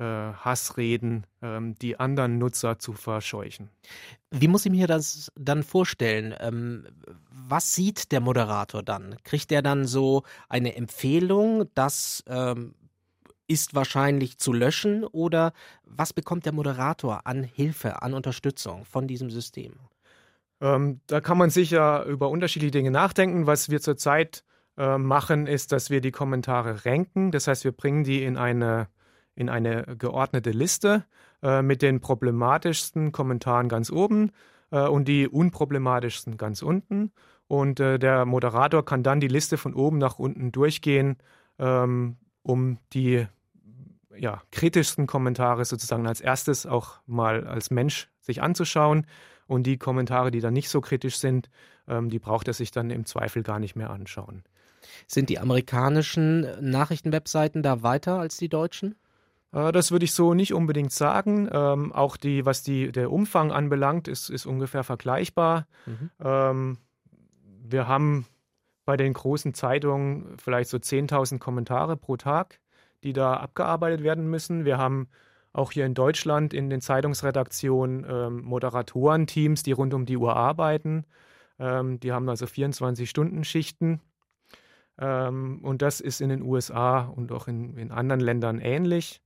Hassreden 0.02 1.26
ähm, 1.42 1.74
die 1.76 1.98
anderen 1.98 2.38
Nutzer 2.38 2.78
zu 2.78 2.92
verscheuchen. 2.92 3.70
Wie 4.30 4.48
muss 4.48 4.66
ich 4.66 4.72
mir 4.72 4.86
das 4.86 5.32
dann 5.36 5.62
vorstellen? 5.62 6.34
Ähm, 6.40 6.86
was 7.30 7.74
sieht 7.74 8.12
der 8.12 8.20
Moderator 8.20 8.82
dann? 8.82 9.16
Kriegt 9.24 9.52
er 9.52 9.62
dann 9.62 9.86
so 9.86 10.24
eine 10.48 10.76
Empfehlung, 10.76 11.70
das 11.74 12.22
ähm, 12.26 12.74
ist 13.48 13.74
wahrscheinlich 13.74 14.38
zu 14.38 14.52
löschen 14.52 15.04
oder 15.04 15.52
was 15.84 16.12
bekommt 16.12 16.46
der 16.46 16.52
Moderator 16.52 17.26
an 17.26 17.42
Hilfe, 17.44 18.02
an 18.02 18.14
Unterstützung 18.14 18.84
von 18.84 19.06
diesem 19.06 19.30
System? 19.30 19.74
Ähm, 20.60 21.00
da 21.06 21.20
kann 21.20 21.38
man 21.38 21.50
sicher 21.50 22.04
über 22.04 22.30
unterschiedliche 22.30 22.72
Dinge 22.72 22.90
nachdenken. 22.90 23.46
Was 23.46 23.70
wir 23.70 23.80
zurzeit 23.80 24.42
äh, 24.76 24.98
machen, 24.98 25.46
ist, 25.46 25.72
dass 25.72 25.90
wir 25.90 26.00
die 26.00 26.12
Kommentare 26.12 26.84
ranken. 26.84 27.30
Das 27.30 27.46
heißt, 27.46 27.64
wir 27.64 27.72
bringen 27.72 28.04
die 28.04 28.22
in 28.22 28.36
eine 28.36 28.88
in 29.36 29.48
eine 29.48 29.84
geordnete 29.96 30.50
Liste 30.50 31.04
äh, 31.42 31.62
mit 31.62 31.82
den 31.82 32.00
problematischsten 32.00 33.12
Kommentaren 33.12 33.68
ganz 33.68 33.92
oben 33.92 34.32
äh, 34.72 34.88
und 34.88 35.06
die 35.06 35.28
unproblematischsten 35.28 36.36
ganz 36.38 36.62
unten. 36.62 37.12
Und 37.46 37.78
äh, 37.78 37.98
der 37.98 38.24
Moderator 38.24 38.84
kann 38.84 39.04
dann 39.04 39.20
die 39.20 39.28
Liste 39.28 39.58
von 39.58 39.74
oben 39.74 39.98
nach 39.98 40.18
unten 40.18 40.50
durchgehen, 40.50 41.18
ähm, 41.58 42.16
um 42.42 42.78
die 42.92 43.26
ja, 44.16 44.42
kritischsten 44.50 45.06
Kommentare 45.06 45.64
sozusagen 45.64 46.06
als 46.06 46.20
erstes 46.20 46.66
auch 46.66 47.00
mal 47.06 47.46
als 47.46 47.70
Mensch 47.70 48.08
sich 48.20 48.42
anzuschauen. 48.42 49.06
Und 49.46 49.64
die 49.64 49.76
Kommentare, 49.76 50.32
die 50.32 50.40
dann 50.40 50.54
nicht 50.54 50.70
so 50.70 50.80
kritisch 50.80 51.18
sind, 51.18 51.50
ähm, 51.86 52.08
die 52.08 52.18
braucht 52.18 52.48
er 52.48 52.54
sich 52.54 52.70
dann 52.70 52.90
im 52.90 53.04
Zweifel 53.04 53.42
gar 53.42 53.60
nicht 53.60 53.76
mehr 53.76 53.90
anschauen. 53.90 54.42
Sind 55.06 55.28
die 55.28 55.38
amerikanischen 55.38 56.46
Nachrichtenwebseiten 56.60 57.62
da 57.62 57.82
weiter 57.82 58.18
als 58.18 58.38
die 58.38 58.48
deutschen? 58.48 58.96
Äh, 59.52 59.72
das 59.72 59.90
würde 59.90 60.04
ich 60.04 60.12
so 60.12 60.34
nicht 60.34 60.54
unbedingt 60.54 60.92
sagen. 60.92 61.48
Ähm, 61.52 61.92
auch 61.92 62.16
die, 62.16 62.46
was 62.46 62.62
die, 62.62 62.92
der 62.92 63.10
Umfang 63.10 63.52
anbelangt, 63.52 64.08
ist, 64.08 64.30
ist 64.30 64.46
ungefähr 64.46 64.84
vergleichbar. 64.84 65.66
Mhm. 65.86 66.10
Ähm, 66.22 66.78
wir 67.64 67.88
haben 67.88 68.26
bei 68.84 68.96
den 68.96 69.12
großen 69.12 69.54
Zeitungen 69.54 70.36
vielleicht 70.38 70.70
so 70.70 70.78
10.000 70.78 71.38
Kommentare 71.38 71.96
pro 71.96 72.16
Tag, 72.16 72.60
die 73.02 73.12
da 73.12 73.34
abgearbeitet 73.34 74.02
werden 74.02 74.28
müssen. 74.28 74.64
Wir 74.64 74.78
haben 74.78 75.08
auch 75.52 75.72
hier 75.72 75.86
in 75.86 75.94
Deutschland 75.94 76.54
in 76.54 76.70
den 76.70 76.80
Zeitungsredaktionen 76.80 78.06
ähm, 78.08 78.42
Moderatorenteams, 78.42 79.62
die 79.62 79.72
rund 79.72 79.94
um 79.94 80.06
die 80.06 80.16
Uhr 80.16 80.36
arbeiten. 80.36 81.04
Ähm, 81.58 81.98
die 81.98 82.12
haben 82.12 82.28
also 82.28 82.44
24-Stunden-Schichten. 82.46 84.00
Ähm, 84.98 85.60
und 85.62 85.82
das 85.82 86.00
ist 86.00 86.20
in 86.20 86.28
den 86.28 86.42
USA 86.42 87.00
und 87.00 87.32
auch 87.32 87.48
in, 87.48 87.76
in 87.76 87.90
anderen 87.90 88.20
Ländern 88.20 88.58
ähnlich. 88.58 89.20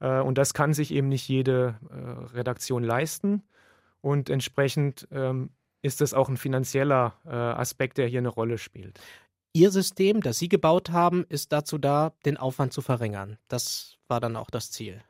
Äh, 0.00 0.20
und 0.20 0.38
das 0.38 0.54
kann 0.54 0.74
sich 0.74 0.92
eben 0.92 1.08
nicht 1.08 1.28
jede 1.28 1.76
äh, 1.90 2.36
Redaktion 2.36 2.82
leisten. 2.82 3.42
Und 4.00 4.30
entsprechend 4.30 5.06
ähm, 5.12 5.50
ist 5.82 6.00
das 6.00 6.14
auch 6.14 6.28
ein 6.28 6.36
finanzieller 6.36 7.14
äh, 7.24 7.30
Aspekt, 7.30 7.98
der 7.98 8.08
hier 8.08 8.20
eine 8.20 8.28
Rolle 8.28 8.58
spielt. 8.58 9.00
Ihr 9.54 9.70
System, 9.70 10.22
das 10.22 10.38
Sie 10.38 10.48
gebaut 10.48 10.90
haben, 10.90 11.24
ist 11.28 11.52
dazu 11.52 11.76
da, 11.76 12.12
den 12.24 12.36
Aufwand 12.36 12.72
zu 12.72 12.80
verringern. 12.80 13.38
Das 13.48 13.98
war 14.08 14.18
dann 14.18 14.36
auch 14.36 14.50
das 14.50 14.70
Ziel. 14.70 15.02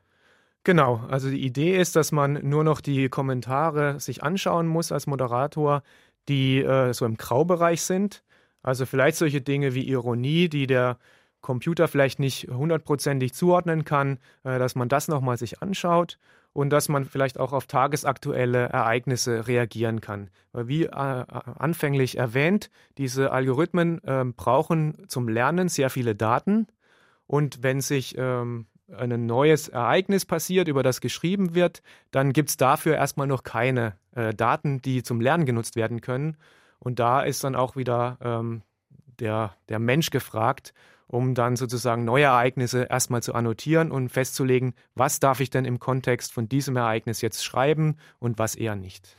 Genau, 0.65 0.97
also 1.09 1.29
die 1.29 1.43
Idee 1.43 1.77
ist, 1.77 1.95
dass 1.95 2.11
man 2.11 2.39
nur 2.47 2.63
noch 2.63 2.81
die 2.81 3.09
Kommentare 3.09 3.99
sich 3.99 4.23
anschauen 4.23 4.67
muss 4.67 4.91
als 4.91 5.07
Moderator, 5.07 5.83
die 6.29 6.59
äh, 6.59 6.93
so 6.93 7.05
im 7.05 7.17
Graubereich 7.17 7.81
sind. 7.81 8.23
Also 8.63 8.85
vielleicht 8.85 9.17
solche 9.17 9.41
Dinge 9.41 9.75
wie 9.75 9.87
Ironie, 9.87 10.49
die 10.49 10.65
der 10.65 10.97
Computer 11.41 11.87
vielleicht 11.87 12.19
nicht 12.19 12.47
hundertprozentig 12.49 13.33
zuordnen 13.33 13.85
kann, 13.85 14.17
äh, 14.43 14.57
dass 14.57 14.75
man 14.75 14.89
das 14.89 15.07
nochmal 15.07 15.37
sich 15.37 15.61
anschaut 15.61 16.17
und 16.53 16.69
dass 16.69 16.87
man 16.87 17.05
vielleicht 17.05 17.39
auch 17.39 17.51
auf 17.51 17.67
tagesaktuelle 17.67 18.69
Ereignisse 18.69 19.47
reagieren 19.47 20.01
kann. 20.01 20.29
Wie 20.53 20.85
äh, 20.85 20.89
anfänglich 20.89 22.17
erwähnt, 22.17 22.69
diese 22.97 23.31
Algorithmen 23.31 24.03
äh, 24.03 24.23
brauchen 24.25 25.05
zum 25.07 25.27
Lernen 25.27 25.67
sehr 25.67 25.89
viele 25.89 26.15
Daten 26.15 26.67
und 27.27 27.63
wenn 27.63 27.81
sich 27.81 28.15
ähm, 28.17 28.67
ein 28.95 29.25
neues 29.25 29.69
Ereignis 29.69 30.25
passiert, 30.25 30.67
über 30.67 30.83
das 30.83 31.01
geschrieben 31.01 31.55
wird, 31.55 31.81
dann 32.11 32.33
gibt 32.33 32.49
es 32.49 32.57
dafür 32.57 32.95
erstmal 32.95 33.27
noch 33.27 33.43
keine 33.43 33.95
äh, 34.15 34.33
Daten, 34.33 34.81
die 34.81 35.03
zum 35.03 35.19
Lernen 35.19 35.45
genutzt 35.45 35.75
werden 35.75 36.01
können. 36.01 36.37
Und 36.83 36.99
da 36.99 37.21
ist 37.21 37.45
dann 37.45 37.55
auch 37.55 37.77
wieder 37.77 38.17
ähm, 38.21 38.61
der, 39.19 39.55
der 39.69 39.79
Mensch 39.79 40.09
gefragt, 40.09 40.73
um 41.07 41.33
dann 41.33 41.55
sozusagen 41.55 42.03
neue 42.03 42.25
Ereignisse 42.25 42.87
erstmal 42.89 43.23
zu 43.23 43.33
annotieren 43.33 43.89
und 43.89 44.09
festzulegen, 44.09 44.73
was 44.93 45.21
darf 45.21 45.39
ich 45.39 45.49
denn 45.49 45.63
im 45.63 45.79
Kontext 45.79 46.33
von 46.33 46.49
diesem 46.49 46.75
Ereignis 46.75 47.21
jetzt 47.21 47.45
schreiben 47.45 47.95
und 48.19 48.37
was 48.37 48.55
eher 48.55 48.75
nicht. 48.75 49.15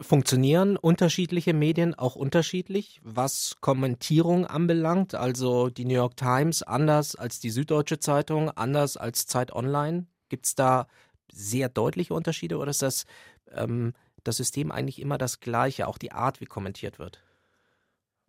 Funktionieren 0.00 0.78
unterschiedliche 0.78 1.52
Medien 1.52 1.94
auch 1.94 2.16
unterschiedlich, 2.16 3.00
was 3.04 3.56
Kommentierung 3.60 4.46
anbelangt? 4.46 5.14
Also 5.14 5.68
die 5.68 5.84
New 5.84 5.94
York 5.94 6.16
Times 6.16 6.62
anders 6.62 7.14
als 7.14 7.40
die 7.40 7.50
Süddeutsche 7.50 7.98
Zeitung, 7.98 8.50
anders 8.50 8.96
als 8.96 9.26
Zeit 9.26 9.52
Online? 9.52 10.06
Gibt 10.30 10.46
es 10.46 10.54
da 10.54 10.86
sehr 11.30 11.68
deutliche 11.68 12.14
Unterschiede 12.14 12.56
oder 12.56 12.70
ist 12.70 12.82
das, 12.82 13.04
ähm, 13.52 13.92
das 14.26 14.36
System 14.36 14.70
eigentlich 14.70 15.00
immer 15.00 15.18
das 15.18 15.40
gleiche, 15.40 15.86
auch 15.86 15.98
die 15.98 16.12
Art, 16.12 16.40
wie 16.40 16.46
kommentiert 16.46 16.98
wird? 16.98 17.22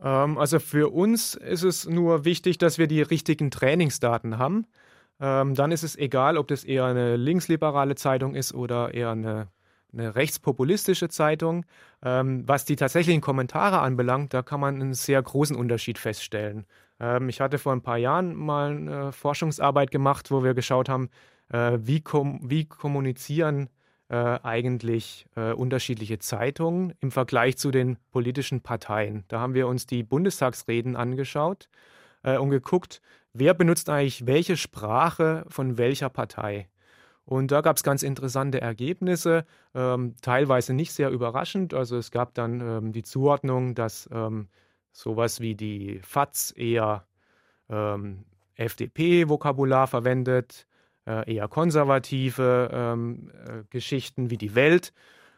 Ähm, 0.01 0.37
also 0.37 0.59
für 0.59 0.93
uns 0.93 1.35
ist 1.35 1.63
es 1.63 1.87
nur 1.87 2.25
wichtig, 2.25 2.57
dass 2.57 2.77
wir 2.77 2.87
die 2.87 3.01
richtigen 3.01 3.51
Trainingsdaten 3.51 4.37
haben. 4.37 4.65
ähm, 5.19 5.55
dann 5.55 5.71
ist 5.71 5.83
es 5.83 5.95
egal, 5.95 6.37
ob 6.37 6.47
das 6.47 6.63
eher 6.63 6.85
eine 6.85 7.15
linksliberale 7.15 7.95
Zeitung 7.95 8.35
ist 8.35 8.53
oder 8.53 8.93
eher 8.93 9.11
eine, 9.11 9.47
eine 9.91 10.15
rechtspopulistische 10.15 11.09
Zeitung. 11.09 11.65
Ähm, 12.03 12.47
was 12.47 12.65
die 12.65 12.75
tatsächlichen 12.75 13.21
Kommentare 13.21 13.79
anbelangt, 13.79 14.33
da 14.33 14.43
kann 14.43 14.59
man 14.59 14.75
einen 14.75 14.93
sehr 14.93 15.21
großen 15.21 15.55
Unterschied 15.55 15.97
feststellen. 15.97 16.65
Ich 17.27 17.41
hatte 17.41 17.59
vor 17.59 17.73
ein 17.73 17.83
paar 17.83 17.97
Jahren 17.97 18.33
mal 18.33 18.71
eine 18.71 19.11
Forschungsarbeit 19.11 19.91
gemacht, 19.91 20.31
wo 20.31 20.43
wir 20.43 20.55
geschaut 20.55 20.89
haben, 20.89 21.09
äh, 21.49 21.77
wie, 21.79 22.01
kom 22.01 22.39
wie 22.43 22.65
kommunizieren 22.65 23.69
äh, 24.09 24.39
eigentlich 24.43 25.25
äh, 25.35 25.51
unterschiedliche 25.51 26.19
Zeitungen 26.19 26.93
im 27.01 27.11
Vergleich 27.11 27.57
zu 27.57 27.71
den 27.71 27.97
politischen 28.11 28.61
Parteien. 28.61 29.25
Da 29.27 29.39
haben 29.39 29.53
wir 29.53 29.67
uns 29.67 29.85
die 29.85 30.03
Bundestagsreden 30.03 30.95
angeschaut 30.95 31.69
äh, 32.23 32.37
und 32.37 32.49
geguckt, 32.49 33.01
wer 33.33 33.53
benutzt 33.53 33.89
eigentlich 33.89 34.25
welche 34.25 34.57
Sprache 34.57 35.45
von 35.49 35.77
welcher 35.77 36.09
Partei. 36.09 36.69
Und 37.25 37.51
da 37.51 37.59
gab 37.59 37.75
es 37.75 37.83
ganz 37.83 38.03
interessante 38.03 38.61
Ergebnisse, 38.61 39.45
ähm, 39.75 40.15
teilweise 40.21 40.73
nicht 40.73 40.93
sehr 40.93 41.09
überraschend. 41.09 41.73
Also 41.73 41.97
es 41.97 42.09
gab 42.09 42.33
dann 42.33 42.61
ähm, 42.61 42.93
die 42.93 43.03
Zuordnung, 43.03 43.75
dass 43.75 44.09
ähm, 44.13 44.47
sowas 44.93 45.41
wie 45.41 45.53
die 45.53 45.99
FAZ 46.01 46.53
eher 46.55 47.05
ähm, 47.69 48.23
FDP-Vokabular 48.55 49.87
verwendet, 49.87 50.67
äh, 51.07 51.33
eher 51.33 51.47
konservative 51.47 52.69
ähm, 52.71 53.31
äh, 53.45 53.63
Geschichten 53.69 54.29
wie 54.29 54.37
die 54.37 54.55
Welt. 54.55 54.93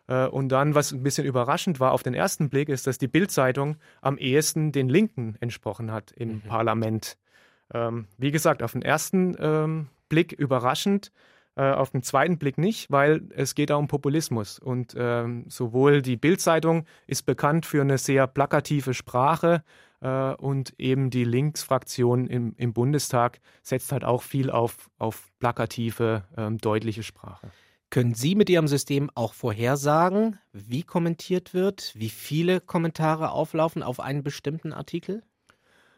Äh, 0.07 0.25
und 0.27 0.49
dann, 0.49 0.75
was 0.75 0.91
ein 0.91 1.03
bisschen 1.03 1.25
überraschend 1.25 1.79
war 1.79 1.91
auf 1.91 2.03
den 2.03 2.13
ersten 2.13 2.49
Blick, 2.49 2.69
ist, 2.69 2.87
dass 2.87 2.97
die 2.97 3.07
Bild-Zeitung 3.07 3.77
am 4.01 4.17
ehesten 4.17 4.71
den 4.71 4.89
Linken 4.89 5.37
entsprochen 5.39 5.91
hat 5.91 6.11
im 6.11 6.33
mhm. 6.33 6.41
Parlament. 6.41 7.17
Ähm, 7.73 8.07
wie 8.17 8.31
gesagt, 8.31 8.63
auf 8.63 8.71
den 8.71 8.81
ersten 8.81 9.35
ähm, 9.39 9.87
Blick 10.09 10.31
überraschend, 10.33 11.11
äh, 11.55 11.71
auf 11.71 11.91
den 11.91 12.01
zweiten 12.01 12.39
Blick 12.39 12.57
nicht, 12.57 12.89
weil 12.89 13.21
es 13.35 13.53
geht 13.53 13.69
da 13.69 13.75
um 13.75 13.87
Populismus. 13.87 14.57
Und 14.57 14.95
ähm, 14.97 15.45
sowohl 15.49 16.01
die 16.01 16.17
Bild-Zeitung 16.17 16.85
ist 17.05 17.27
bekannt 17.27 17.67
für 17.67 17.81
eine 17.81 17.99
sehr 17.99 18.25
plakative 18.25 18.95
Sprache, 18.95 19.63
äh, 20.01 20.33
und 20.33 20.73
eben 20.79 21.09
die 21.09 21.23
Linksfraktion 21.23 22.27
im, 22.27 22.53
im 22.57 22.73
Bundestag 22.73 23.39
setzt 23.61 23.91
halt 23.91 24.03
auch 24.03 24.23
viel 24.23 24.49
auf, 24.49 24.89
auf 24.97 25.29
plakative, 25.39 26.23
ähm, 26.37 26.57
deutliche 26.57 27.03
Sprache. 27.03 27.51
Können 27.89 28.13
Sie 28.13 28.35
mit 28.35 28.49
Ihrem 28.49 28.67
System 28.67 29.09
auch 29.15 29.33
vorhersagen, 29.33 30.37
wie 30.53 30.83
kommentiert 30.83 31.55
wird, 31.55 31.91
wie 31.95 32.09
viele 32.09 32.61
Kommentare 32.61 33.31
auflaufen 33.31 33.81
auf 33.81 33.99
einen 33.99 34.21
bestimmten 34.23 34.73
Artikel? 34.73 35.23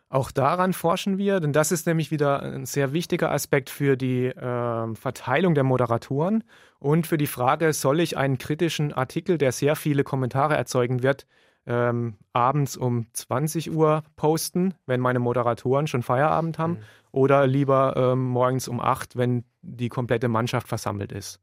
Auch 0.07 0.31
daran 0.31 0.73
forschen 0.73 1.17
wir, 1.17 1.39
denn 1.39 1.53
das 1.53 1.71
ist 1.71 1.87
nämlich 1.87 2.11
wieder 2.11 2.41
ein 2.41 2.65
sehr 2.65 2.91
wichtiger 2.91 3.31
Aspekt 3.31 3.69
für 3.69 3.95
die 3.95 4.25
äh, 4.25 4.95
Verteilung 4.95 5.55
der 5.55 5.63
Moderatoren 5.63 6.43
und 6.79 7.07
für 7.07 7.17
die 7.17 7.27
Frage, 7.27 7.71
soll 7.71 8.01
ich 8.01 8.17
einen 8.17 8.37
kritischen 8.37 8.91
Artikel, 8.91 9.37
der 9.37 9.53
sehr 9.53 9.77
viele 9.77 10.03
Kommentare 10.03 10.57
erzeugen 10.57 11.01
wird, 11.01 11.27
ähm, 11.65 12.15
abends 12.33 12.77
um 12.77 13.05
20 13.13 13.71
Uhr 13.71 14.03
posten, 14.15 14.73
wenn 14.85 14.99
meine 14.99 15.19
Moderatoren 15.19 15.87
schon 15.87 16.03
Feierabend 16.03 16.57
haben, 16.57 16.73
mhm. 16.73 16.83
oder 17.11 17.47
lieber 17.47 17.95
ähm, 17.95 18.25
morgens 18.27 18.67
um 18.67 18.79
8, 18.79 19.15
wenn 19.15 19.43
die 19.61 19.89
komplette 19.89 20.27
Mannschaft 20.27 20.67
versammelt 20.67 21.11
ist. 21.11 21.39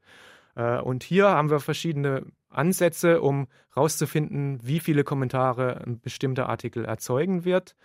Äh, 0.54 0.80
und 0.80 1.04
hier 1.04 1.28
haben 1.28 1.50
wir 1.50 1.60
verschiedene 1.60 2.24
Ansätze, 2.50 3.20
um 3.20 3.46
herauszufinden, 3.74 4.58
wie 4.62 4.80
viele 4.80 5.04
Kommentare 5.04 5.82
ein 5.86 6.00
bestimmter 6.00 6.48
Artikel 6.48 6.84
erzeugen 6.84 7.44
wird. 7.44 7.76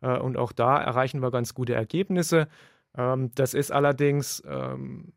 Äh, 0.00 0.16
und 0.18 0.36
auch 0.36 0.52
da 0.52 0.78
erreichen 0.78 1.20
wir 1.20 1.30
ganz 1.30 1.54
gute 1.54 1.74
Ergebnisse. 1.74 2.48
Ähm, 2.96 3.30
das 3.34 3.54
ist 3.54 3.70
allerdings 3.70 4.42
ähm, 4.46 5.12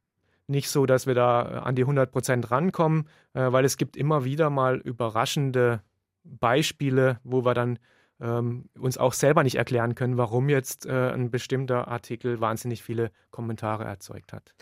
nicht 0.48 0.70
so, 0.70 0.86
dass 0.86 1.08
wir 1.08 1.16
da 1.16 1.42
an 1.42 1.76
die 1.76 1.84
100 1.84 2.12
Prozent 2.12 2.52
rankommen, 2.52 3.08
äh, 3.34 3.52
weil 3.52 3.66
es 3.66 3.78
gibt 3.78 3.96
immer 3.98 4.26
wieder 4.26 4.50
mal 4.50 4.78
überraschende 4.78 5.82
Beispiele, 6.26 7.20
wo 7.24 7.46
wir 7.46 7.54
dann 7.54 7.80
ähm, 8.20 8.70
uns 8.78 8.98
auch 8.98 9.14
selber 9.14 9.44
nicht 9.44 9.56
erklären 9.56 9.96
können, 9.96 10.18
warum 10.18 10.50
jetzt 10.50 10.86
äh, 10.86 11.12
ein 11.12 11.32
bestimmter 11.32 11.88
Artikel 11.88 12.42
wahnsinnig 12.42 12.84
viele 12.84 13.12
Kommentare 13.32 13.84
erzeugt 13.86 14.34
hat. 14.34 14.54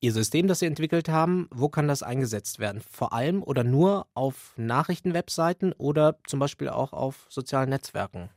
Ihr 0.00 0.12
System, 0.12 0.48
das 0.48 0.58
Sie 0.58 0.66
entwickelt 0.66 1.08
haben, 1.08 1.48
wo 1.52 1.68
kann 1.68 1.86
das 1.86 2.02
eingesetzt 2.02 2.58
werden? 2.58 2.80
Vor 2.80 3.12
allem 3.12 3.42
oder 3.42 3.62
nur 3.62 4.08
auf 4.14 4.52
Nachrichtenwebseiten 4.56 5.72
oder 5.74 6.18
zum 6.26 6.40
Beispiel 6.40 6.68
auch 6.68 6.92
auf 6.92 7.26
sozialen 7.28 7.70
Netzwerken? 7.70 8.28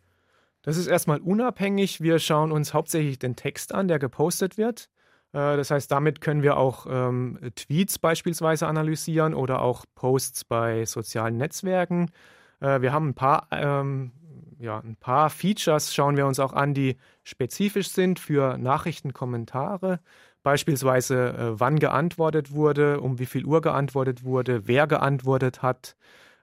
Das 0.62 0.78
ist 0.78 0.88
erstmal 0.88 1.20
unabhängig. 1.20 2.02
Wir 2.02 2.20
schauen 2.20 2.52
uns 2.52 2.74
hauptsächlich 2.74 3.18
den 3.18 3.36
Text 3.36 3.74
an, 3.74 3.88
der 3.88 3.98
gepostet 3.98 4.58
wird. 4.58 4.90
Äh, 5.32 5.58
das 5.58 5.72
heißt, 5.72 5.92
damit 5.92 6.22
können 6.22 6.44
wir 6.44 6.58
auch 6.58 6.86
ähm, 6.90 7.40
Tweets 7.56 8.00
beispielsweise 8.00 8.68
analysieren 8.68 9.34
oder 9.34 9.62
auch 9.62 9.86
Posts 9.96 10.46
bei 10.46 10.86
sozialen 10.86 11.38
Netzwerken. 11.38 12.12
Äh, 12.60 12.82
wir 12.82 12.94
haben 12.94 13.10
ein 13.10 13.14
paar, 13.14 13.48
ähm, 13.52 14.12
ja, 14.60 14.80
ein 14.80 14.96
paar 14.96 15.30
Features, 15.30 15.94
schauen 15.94 16.18
wir 16.18 16.26
uns 16.26 16.40
auch 16.40 16.54
an, 16.54 16.74
die 16.74 16.98
spezifisch 17.24 17.90
sind 17.90 18.20
für 18.20 18.58
Nachrichtenkommentare. 18.58 20.00
Beispielsweise, 20.44 21.30
äh, 21.30 21.60
wann 21.60 21.80
geantwortet 21.80 22.52
wurde, 22.52 23.02
um 23.02 23.20
wie 23.20 23.26
viel 23.26 23.46
Uhr 23.46 23.62
geantwortet 23.62 24.24
wurde, 24.24 24.68
wer 24.68 24.88
geantwortet 24.88 25.62
hat, 25.62 25.96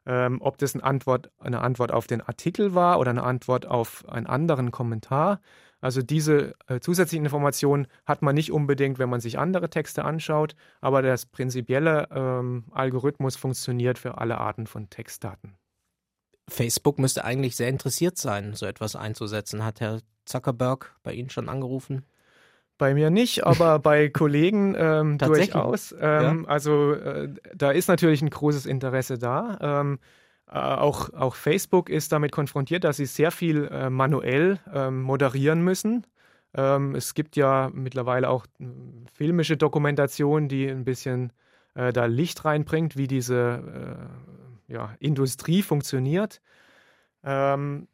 ähm, 0.06 0.38
ob 0.40 0.58
das 0.58 0.74
eine 0.74 0.84
Antwort, 0.84 1.30
eine 1.38 1.60
Antwort 1.60 1.92
auf 1.92 2.06
den 2.06 2.20
Artikel 2.20 2.74
war 2.74 2.98
oder 2.98 3.10
eine 3.10 3.22
Antwort 3.22 3.66
auf 3.66 4.04
einen 4.08 4.26
anderen 4.26 4.70
Kommentar. 4.72 5.40
Also 5.80 6.02
diese 6.02 6.54
äh, 6.68 6.80
zusätzlichen 6.80 7.24
Informationen 7.24 7.86
hat 8.06 8.22
man 8.22 8.34
nicht 8.34 8.52
unbedingt, 8.52 8.98
wenn 8.98 9.10
man 9.10 9.20
sich 9.20 9.38
andere 9.38 9.68
Texte 9.70 10.04
anschaut, 10.04 10.54
aber 10.80 11.02
das 11.02 11.26
prinzipielle 11.26 12.08
ähm, 12.12 12.64
Algorithmus 12.72 13.36
funktioniert 13.36 13.98
für 13.98 14.18
alle 14.18 14.38
Arten 14.38 14.66
von 14.66 14.90
Textdaten. 14.90 15.54
Facebook 16.48 16.98
müsste 16.98 17.24
eigentlich 17.24 17.56
sehr 17.56 17.68
interessiert 17.68 18.18
sein, 18.18 18.54
so 18.54 18.66
etwas 18.66 18.96
einzusetzen. 18.96 19.64
Hat 19.64 19.80
Herr 19.80 20.00
Zuckerberg 20.24 20.94
bei 21.02 21.12
Ihnen 21.12 21.30
schon 21.30 21.48
angerufen? 21.48 22.04
Bei 22.78 22.94
mir 22.94 23.10
nicht, 23.10 23.44
aber 23.44 23.78
bei 23.78 24.08
Kollegen 24.08 24.74
ähm, 24.76 25.18
durchaus. 25.18 25.92
Ähm, 25.92 26.42
ja. 26.42 26.48
Also 26.48 26.92
äh, 26.92 27.28
da 27.54 27.70
ist 27.70 27.88
natürlich 27.88 28.22
ein 28.22 28.30
großes 28.30 28.66
Interesse 28.66 29.18
da. 29.18 29.58
Ähm, 29.60 29.98
äh, 30.50 30.58
auch, 30.58 31.12
auch 31.14 31.34
Facebook 31.34 31.88
ist 31.88 32.12
damit 32.12 32.32
konfrontiert, 32.32 32.84
dass 32.84 32.96
sie 32.96 33.06
sehr 33.06 33.30
viel 33.30 33.66
äh, 33.66 33.90
manuell 33.90 34.58
ähm, 34.72 35.02
moderieren 35.02 35.62
müssen. 35.62 36.06
Ähm, 36.54 36.94
es 36.94 37.14
gibt 37.14 37.36
ja 37.36 37.70
mittlerweile 37.72 38.28
auch 38.28 38.46
äh, 38.60 38.64
filmische 39.12 39.56
Dokumentation, 39.56 40.48
die 40.48 40.68
ein 40.68 40.84
bisschen 40.84 41.32
äh, 41.74 41.92
da 41.92 42.06
Licht 42.06 42.44
reinbringt, 42.44 42.96
wie 42.96 43.06
diese 43.06 43.62
ja, 44.72 44.96
Industrie 44.98 45.62
funktioniert. 45.62 46.40
Ähm, 47.22 47.88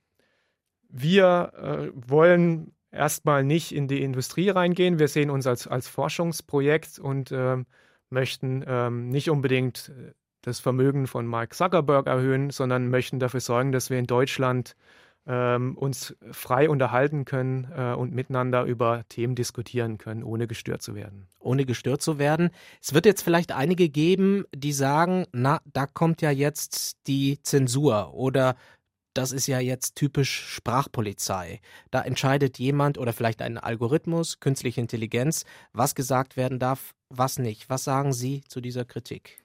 wir 0.88 1.53
äh, 1.55 1.91
wollen 1.95 2.73
erstmal 2.91 3.45
nicht 3.45 3.75
in 3.75 3.88
die 3.88 4.03
Industrie 4.03 4.49
reingehen. 4.49 4.99
Wir 4.99 5.09
sehen 5.09 5.31
uns 5.31 5.47
als, 5.47 5.67
als 5.67 5.88
Forschungsprojekt 5.88 6.99
und 6.99 7.33
ähm, 7.33 7.67
möchten 8.11 8.64
ähm, 8.67 9.11
nicht 9.11 9.29
unbedingt 9.29 9.91
äh, 9.91 10.12
das 10.43 10.61
Vermögen 10.61 11.07
von 11.07 11.27
Mark 11.27 11.53
Zuckerberg 11.55 12.07
erhöhen, 12.07 12.51
sondern 12.51 12.88
möchten 12.88 13.19
dafür 13.19 13.41
sorgen, 13.41 13.73
dass 13.73 13.91
wir 13.91 13.99
in 13.99 14.07
Deutschland 14.07 14.75
ähm, 15.29 15.77
uns 15.77 16.17
frei 16.33 16.71
unterhalten 16.71 17.27
können 17.27 17.69
äh, 17.77 17.93
und 17.93 18.14
miteinander 18.14 18.64
über 18.64 19.05
Themen 19.11 19.35
diskutieren 19.35 19.99
können, 19.99 20.25
ohne 20.25 20.47
gestört 20.47 20.81
zu 20.81 20.95
werden. 20.95 21.29
Ohne 21.38 21.67
gestört 21.67 22.01
zu 22.01 22.19
werden. 22.19 22.51
Es 22.83 22.95
wird 22.95 23.05
jetzt 23.05 23.23
vielleicht 23.23 23.53
einige 23.53 23.91
geben, 23.91 24.45
die 24.55 24.73
sagen, 24.73 25.27
na, 25.33 25.61
da 25.67 25.87
kommt 25.87 26.23
ja 26.23 26.31
jetzt 26.31 26.97
die 27.07 27.41
Zensur 27.43 28.14
oder 28.14 28.57
das 29.12 29.33
ist 29.33 29.47
ja 29.49 29.59
jetzt 29.61 29.97
typisch 29.97 30.47
Sprachpolizei. 30.49 31.61
Da 31.91 32.03
entscheidet 32.03 32.59
jemand 32.59 32.97
oder 32.99 33.12
vielleicht 33.12 33.43
ein 33.43 33.59
Algorithmus, 33.59 34.41
künstliche 34.41 34.81
Intelligenz, 34.81 35.45
was 35.73 35.95
gesagt 35.95 36.37
werden 36.37 36.59
darf, 36.59 36.95
was 37.11 37.38
nicht. 37.38 37.69
Was 37.69 37.85
sagen 37.85 38.12
Sie 38.12 38.43
zu 38.49 38.61
dieser 38.61 38.85
Kritik? 38.85 39.45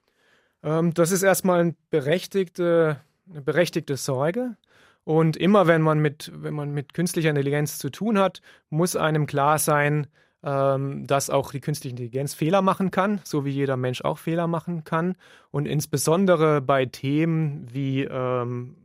Ähm, 0.64 0.94
das 0.94 1.12
ist 1.12 1.24
erstmal 1.24 1.60
eine 1.60 1.76
berechtigte, 1.90 3.02
eine 3.30 3.42
berechtigte 3.42 3.98
Sorge. 3.98 4.56
Und 5.04 5.36
immer 5.36 5.68
wenn 5.68 5.82
man 5.82 6.00
mit, 6.00 6.32
wenn 6.34 6.54
man 6.54 6.72
mit 6.74 6.94
künstlicher 6.94 7.30
Intelligenz 7.30 7.78
zu 7.78 7.90
tun 7.90 8.18
hat, 8.18 8.42
muss 8.70 8.96
einem 8.96 9.26
klar 9.26 9.60
sein, 9.60 10.08
ähm, 10.44 11.08
dass 11.08 11.30
auch 11.30 11.52
die 11.52 11.62
künstliche 11.62 11.94
Intelligenz 11.94 12.34
Fehler 12.34 12.62
machen 12.62 12.92
kann, 12.92 13.22
so 13.24 13.46
wie 13.46 13.52
jeder 13.52 13.78
Mensch 13.78 14.02
auch 14.02 14.18
Fehler 14.18 14.48
machen 14.48 14.84
kann. 14.84 15.16
Und 15.52 15.66
insbesondere 15.68 16.62
bei 16.62 16.86
Themen 16.86 17.68
wie 17.72 18.04
ähm, 18.04 18.78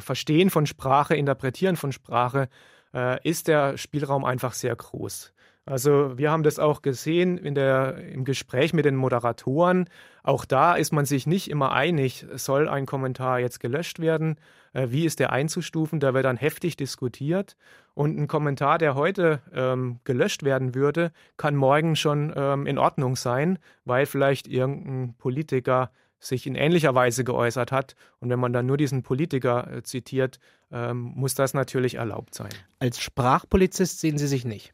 Verstehen 0.00 0.50
von 0.50 0.66
Sprache, 0.66 1.14
Interpretieren 1.14 1.76
von 1.76 1.92
Sprache, 1.92 2.48
äh, 2.92 3.28
ist 3.28 3.46
der 3.48 3.76
Spielraum 3.76 4.24
einfach 4.24 4.52
sehr 4.52 4.74
groß. 4.74 5.32
Also 5.66 6.18
wir 6.18 6.32
haben 6.32 6.42
das 6.42 6.58
auch 6.58 6.82
gesehen 6.82 7.38
in 7.38 7.54
der, 7.54 7.98
im 7.98 8.24
Gespräch 8.24 8.72
mit 8.72 8.84
den 8.84 8.96
Moderatoren. 8.96 9.88
Auch 10.24 10.44
da 10.44 10.74
ist 10.74 10.92
man 10.92 11.04
sich 11.04 11.26
nicht 11.26 11.50
immer 11.50 11.72
einig, 11.72 12.26
soll 12.34 12.68
ein 12.68 12.86
Kommentar 12.86 13.38
jetzt 13.38 13.60
gelöscht 13.60 14.00
werden, 14.00 14.36
wie 14.72 15.04
ist 15.04 15.18
der 15.18 15.32
einzustufen, 15.32 16.00
da 16.00 16.14
wird 16.14 16.24
dann 16.24 16.36
heftig 16.36 16.76
diskutiert. 16.76 17.56
Und 17.94 18.18
ein 18.18 18.28
Kommentar, 18.28 18.78
der 18.78 18.94
heute 18.94 19.42
ähm, 19.52 20.00
gelöscht 20.04 20.42
werden 20.42 20.74
würde, 20.74 21.12
kann 21.36 21.56
morgen 21.56 21.96
schon 21.96 22.32
ähm, 22.36 22.66
in 22.66 22.78
Ordnung 22.78 23.16
sein, 23.16 23.58
weil 23.84 24.06
vielleicht 24.06 24.46
irgendein 24.46 25.14
Politiker 25.18 25.90
sich 26.20 26.46
in 26.46 26.54
ähnlicher 26.54 26.94
Weise 26.94 27.24
geäußert 27.24 27.72
hat. 27.72 27.96
Und 28.20 28.30
wenn 28.30 28.38
man 28.38 28.52
dann 28.52 28.66
nur 28.66 28.76
diesen 28.76 29.02
Politiker 29.02 29.70
äh, 29.72 29.82
zitiert, 29.82 30.38
ähm, 30.70 31.12
muss 31.16 31.34
das 31.34 31.54
natürlich 31.54 31.96
erlaubt 31.96 32.34
sein. 32.34 32.50
Als 32.78 33.00
Sprachpolizist 33.00 34.00
sehen 34.00 34.18
Sie 34.18 34.26
sich 34.26 34.44
nicht. 34.44 34.72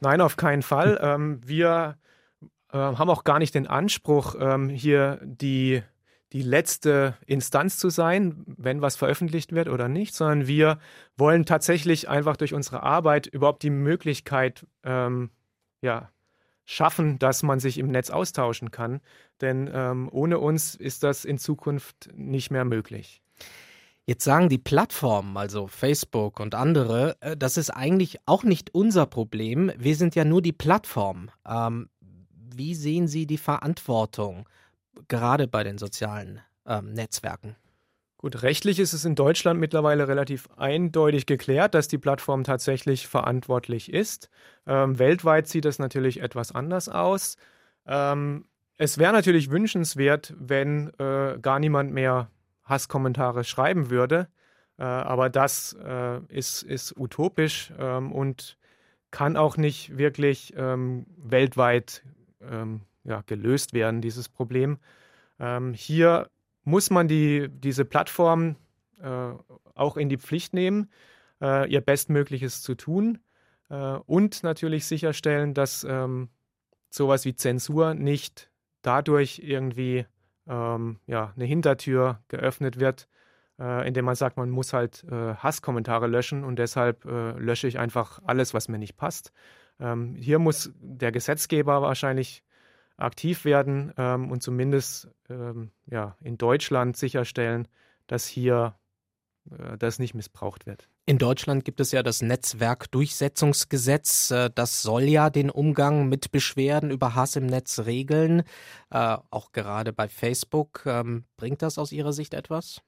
Nein, 0.00 0.20
auf 0.20 0.36
keinen 0.36 0.62
Fall. 0.62 0.98
ähm, 1.02 1.40
wir 1.44 1.96
äh, 2.72 2.76
haben 2.76 3.08
auch 3.10 3.24
gar 3.24 3.38
nicht 3.38 3.54
den 3.54 3.66
Anspruch, 3.66 4.34
ähm, 4.38 4.68
hier 4.68 5.20
die, 5.22 5.82
die 6.32 6.42
letzte 6.42 7.16
Instanz 7.26 7.78
zu 7.78 7.88
sein, 7.88 8.44
wenn 8.46 8.82
was 8.82 8.96
veröffentlicht 8.96 9.52
wird 9.52 9.68
oder 9.68 9.88
nicht, 9.88 10.14
sondern 10.14 10.46
wir 10.46 10.78
wollen 11.16 11.46
tatsächlich 11.46 12.08
einfach 12.08 12.36
durch 12.36 12.52
unsere 12.52 12.82
Arbeit 12.82 13.26
überhaupt 13.26 13.62
die 13.62 13.70
Möglichkeit 13.70 14.66
ähm, 14.84 15.30
ja, 15.80 16.10
schaffen, 16.64 17.18
dass 17.18 17.42
man 17.42 17.60
sich 17.60 17.78
im 17.78 17.90
Netz 17.90 18.10
austauschen 18.10 18.70
kann. 18.70 19.00
Denn 19.40 19.70
ähm, 19.72 20.08
ohne 20.12 20.38
uns 20.38 20.74
ist 20.74 21.02
das 21.02 21.24
in 21.24 21.38
Zukunft 21.38 22.10
nicht 22.14 22.50
mehr 22.50 22.66
möglich. 22.66 23.22
Jetzt 24.04 24.24
sagen 24.24 24.48
die 24.48 24.58
Plattformen, 24.58 25.36
also 25.36 25.66
Facebook 25.66 26.40
und 26.40 26.54
andere, 26.54 27.16
äh, 27.20 27.36
das 27.36 27.56
ist 27.56 27.70
eigentlich 27.70 28.18
auch 28.26 28.42
nicht 28.42 28.74
unser 28.74 29.06
Problem. 29.06 29.72
Wir 29.78 29.96
sind 29.96 30.14
ja 30.14 30.24
nur 30.24 30.42
die 30.42 30.52
Plattform. 30.52 31.30
Ähm, 31.46 31.88
wie 32.54 32.74
sehen 32.74 33.08
Sie 33.08 33.26
die 33.26 33.38
Verantwortung 33.38 34.48
gerade 35.08 35.48
bei 35.48 35.64
den 35.64 35.78
sozialen 35.78 36.40
ähm, 36.66 36.92
Netzwerken? 36.92 37.56
Gut, 38.18 38.42
rechtlich 38.42 38.80
ist 38.80 38.94
es 38.94 39.04
in 39.04 39.14
Deutschland 39.14 39.60
mittlerweile 39.60 40.08
relativ 40.08 40.48
eindeutig 40.56 41.24
geklärt, 41.26 41.74
dass 41.74 41.86
die 41.86 41.98
Plattform 41.98 42.42
tatsächlich 42.42 43.06
verantwortlich 43.06 43.92
ist. 43.92 44.28
Ähm, 44.66 44.98
weltweit 44.98 45.46
sieht 45.46 45.64
das 45.64 45.78
natürlich 45.78 46.20
etwas 46.20 46.52
anders 46.52 46.88
aus. 46.88 47.36
Ähm, 47.86 48.46
es 48.76 48.98
wäre 48.98 49.12
natürlich 49.12 49.50
wünschenswert, 49.50 50.34
wenn 50.36 50.92
äh, 50.98 51.38
gar 51.40 51.60
niemand 51.60 51.92
mehr 51.92 52.28
Hasskommentare 52.64 53.44
schreiben 53.44 53.88
würde. 53.88 54.28
Äh, 54.78 54.82
aber 54.82 55.30
das 55.30 55.76
äh, 55.84 56.20
ist, 56.28 56.62
ist 56.64 56.96
utopisch 56.96 57.72
ähm, 57.78 58.10
und 58.10 58.58
kann 59.12 59.36
auch 59.36 59.56
nicht 59.56 59.96
wirklich 59.96 60.54
ähm, 60.56 61.06
weltweit 61.16 62.02
ähm, 62.40 62.82
ja, 63.08 63.22
gelöst 63.26 63.72
werden, 63.72 64.00
dieses 64.00 64.28
Problem. 64.28 64.78
Ähm, 65.40 65.72
hier 65.72 66.30
muss 66.64 66.90
man 66.90 67.08
die, 67.08 67.48
diese 67.50 67.84
Plattform 67.84 68.56
äh, 69.00 69.32
auch 69.74 69.96
in 69.96 70.08
die 70.08 70.18
Pflicht 70.18 70.52
nehmen, 70.52 70.90
äh, 71.40 71.68
ihr 71.70 71.80
Bestmögliches 71.80 72.62
zu 72.62 72.74
tun 72.74 73.18
äh, 73.70 73.74
und 73.74 74.42
natürlich 74.42 74.86
sicherstellen, 74.86 75.54
dass 75.54 75.84
ähm, 75.88 76.28
sowas 76.90 77.24
wie 77.24 77.34
Zensur 77.34 77.94
nicht 77.94 78.50
dadurch 78.82 79.40
irgendwie 79.42 80.06
ähm, 80.46 80.98
ja, 81.06 81.32
eine 81.34 81.44
Hintertür 81.44 82.20
geöffnet 82.28 82.78
wird, 82.78 83.08
äh, 83.58 83.86
indem 83.86 84.04
man 84.04 84.14
sagt, 84.14 84.36
man 84.36 84.50
muss 84.50 84.72
halt 84.72 85.04
äh, 85.04 85.34
Hasskommentare 85.34 86.06
löschen 86.06 86.44
und 86.44 86.58
deshalb 86.58 87.04
äh, 87.04 87.32
lösche 87.32 87.68
ich 87.68 87.78
einfach 87.78 88.20
alles, 88.24 88.54
was 88.54 88.68
mir 88.68 88.78
nicht 88.78 88.96
passt. 88.96 89.32
Ähm, 89.80 90.14
hier 90.16 90.38
muss 90.38 90.72
der 90.80 91.12
Gesetzgeber 91.12 91.82
wahrscheinlich 91.82 92.42
aktiv 92.98 93.44
werden 93.44 93.92
ähm, 93.96 94.30
und 94.30 94.42
zumindest 94.42 95.08
ähm, 95.30 95.70
ja, 95.86 96.16
in 96.20 96.36
Deutschland 96.36 96.96
sicherstellen, 96.96 97.68
dass 98.06 98.26
hier 98.26 98.74
äh, 99.50 99.78
das 99.78 99.98
nicht 99.98 100.14
missbraucht 100.14 100.66
wird. 100.66 100.88
In 101.06 101.16
Deutschland 101.16 101.64
gibt 101.64 101.80
es 101.80 101.92
ja 101.92 102.02
das 102.02 102.20
Netzwerkdurchsetzungsgesetz. 102.20 104.30
Äh, 104.30 104.50
das 104.54 104.82
soll 104.82 105.04
ja 105.04 105.30
den 105.30 105.48
Umgang 105.48 106.08
mit 106.08 106.32
Beschwerden 106.32 106.90
über 106.90 107.14
Hass 107.14 107.36
im 107.36 107.46
Netz 107.46 107.80
regeln, 107.86 108.42
äh, 108.90 109.16
auch 109.30 109.52
gerade 109.52 109.94
bei 109.94 110.08
Facebook. 110.08 110.82
Ähm, 110.84 111.24
bringt 111.36 111.62
das 111.62 111.78
aus 111.78 111.92
Ihrer 111.92 112.12
Sicht 112.12 112.34
etwas? 112.34 112.82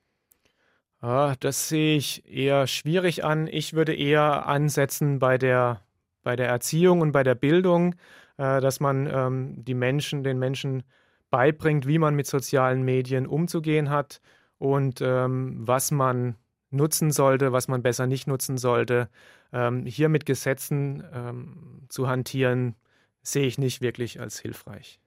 Ah, 1.01 1.35
das 1.41 1.71
sehe 1.71 1.97
ich 1.97 2.31
eher 2.31 2.67
schwierig 2.67 3.25
an. 3.25 3.47
Ich 3.47 3.73
würde 3.73 3.95
eher 3.95 4.47
ansetzen 4.47 5.19
bei 5.19 5.39
der, 5.39 5.81
bei 6.23 6.37
der 6.37 6.49
Erziehung 6.49 7.01
und 7.01 7.13
bei 7.13 7.23
der 7.23 7.35
Bildung, 7.35 7.95
dass 8.41 8.81
man 8.81 9.07
ähm, 9.07 9.65
die 9.65 9.75
Menschen, 9.75 10.23
den 10.23 10.39
Menschen 10.39 10.83
beibringt, 11.31 11.87
wie 11.87 11.99
man 11.99 12.15
mit 12.15 12.27
sozialen 12.27 12.83
Medien 12.83 13.27
umzugehen 13.27 13.91
hat 13.91 14.21
und 14.59 15.01
ähm, 15.01 15.57
was 15.59 15.91
man 15.91 16.37
nutzen 16.71 17.11
sollte, 17.11 17.53
was 17.53 17.69
man 17.69 17.83
besser 17.83 18.07
nicht 18.07 18.27
nutzen 18.27 18.59
sollte. 18.59 19.09
Ähm, 19.53 19.85
hier 19.87 20.09
mit 20.09 20.27
Gesetzen 20.27 21.03
ähm, 21.13 21.87
zu 21.89 22.09
hantieren, 22.09 22.77
sehe 23.23 23.47
ich 23.47 23.59
nicht 23.59 23.81
wirklich 23.81 24.21
als 24.21 24.41
hilfreich. 24.41 25.01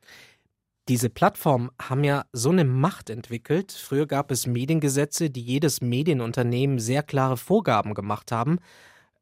Diese 0.89 1.09
Plattformen 1.09 1.69
haben 1.81 2.03
ja 2.03 2.25
so 2.33 2.49
eine 2.49 2.65
Macht 2.65 3.09
entwickelt. 3.09 3.71
Früher 3.71 4.05
gab 4.05 4.31
es 4.31 4.47
Mediengesetze, 4.47 5.29
die 5.29 5.41
jedes 5.41 5.79
Medienunternehmen 5.79 6.77
sehr 6.77 7.03
klare 7.03 7.37
Vorgaben 7.37 7.93
gemacht 7.93 8.33
haben. 8.33 8.59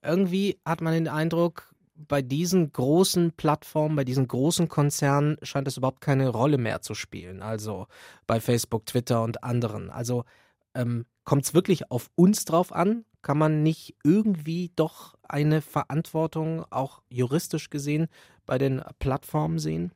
Irgendwie 0.02 0.60
hat 0.66 0.82
man 0.82 0.94
den 0.94 1.08
Eindruck, 1.08 1.71
bei 2.08 2.22
diesen 2.22 2.72
großen 2.72 3.34
Plattformen, 3.34 3.96
bei 3.96 4.04
diesen 4.04 4.28
großen 4.28 4.68
Konzernen 4.68 5.38
scheint 5.44 5.68
es 5.68 5.78
überhaupt 5.78 6.02
keine 6.02 6.30
Rolle 6.30 6.58
mehr 6.58 6.82
zu 6.82 6.94
spielen. 6.94 7.42
Also 7.42 7.88
bei 8.28 8.40
Facebook, 8.40 8.86
Twitter 8.86 9.24
und 9.24 9.44
anderen. 9.44 9.90
Also 9.90 10.26
ähm, 10.74 11.06
Kommt 11.24 11.46
es 11.46 11.54
wirklich 11.54 11.92
auf 11.92 12.10
uns 12.16 12.46
drauf 12.46 12.74
an? 12.74 13.06
Kann 13.22 13.38
man 13.38 13.62
nicht 13.62 13.96
irgendwie 14.04 14.72
doch 14.76 15.16
eine 15.22 15.62
Verantwortung, 15.62 16.66
auch 16.72 17.04
juristisch 17.10 17.70
gesehen, 17.70 18.08
bei 18.46 18.58
den 18.58 18.82
Plattformen 19.00 19.60
sehen? 19.60 19.92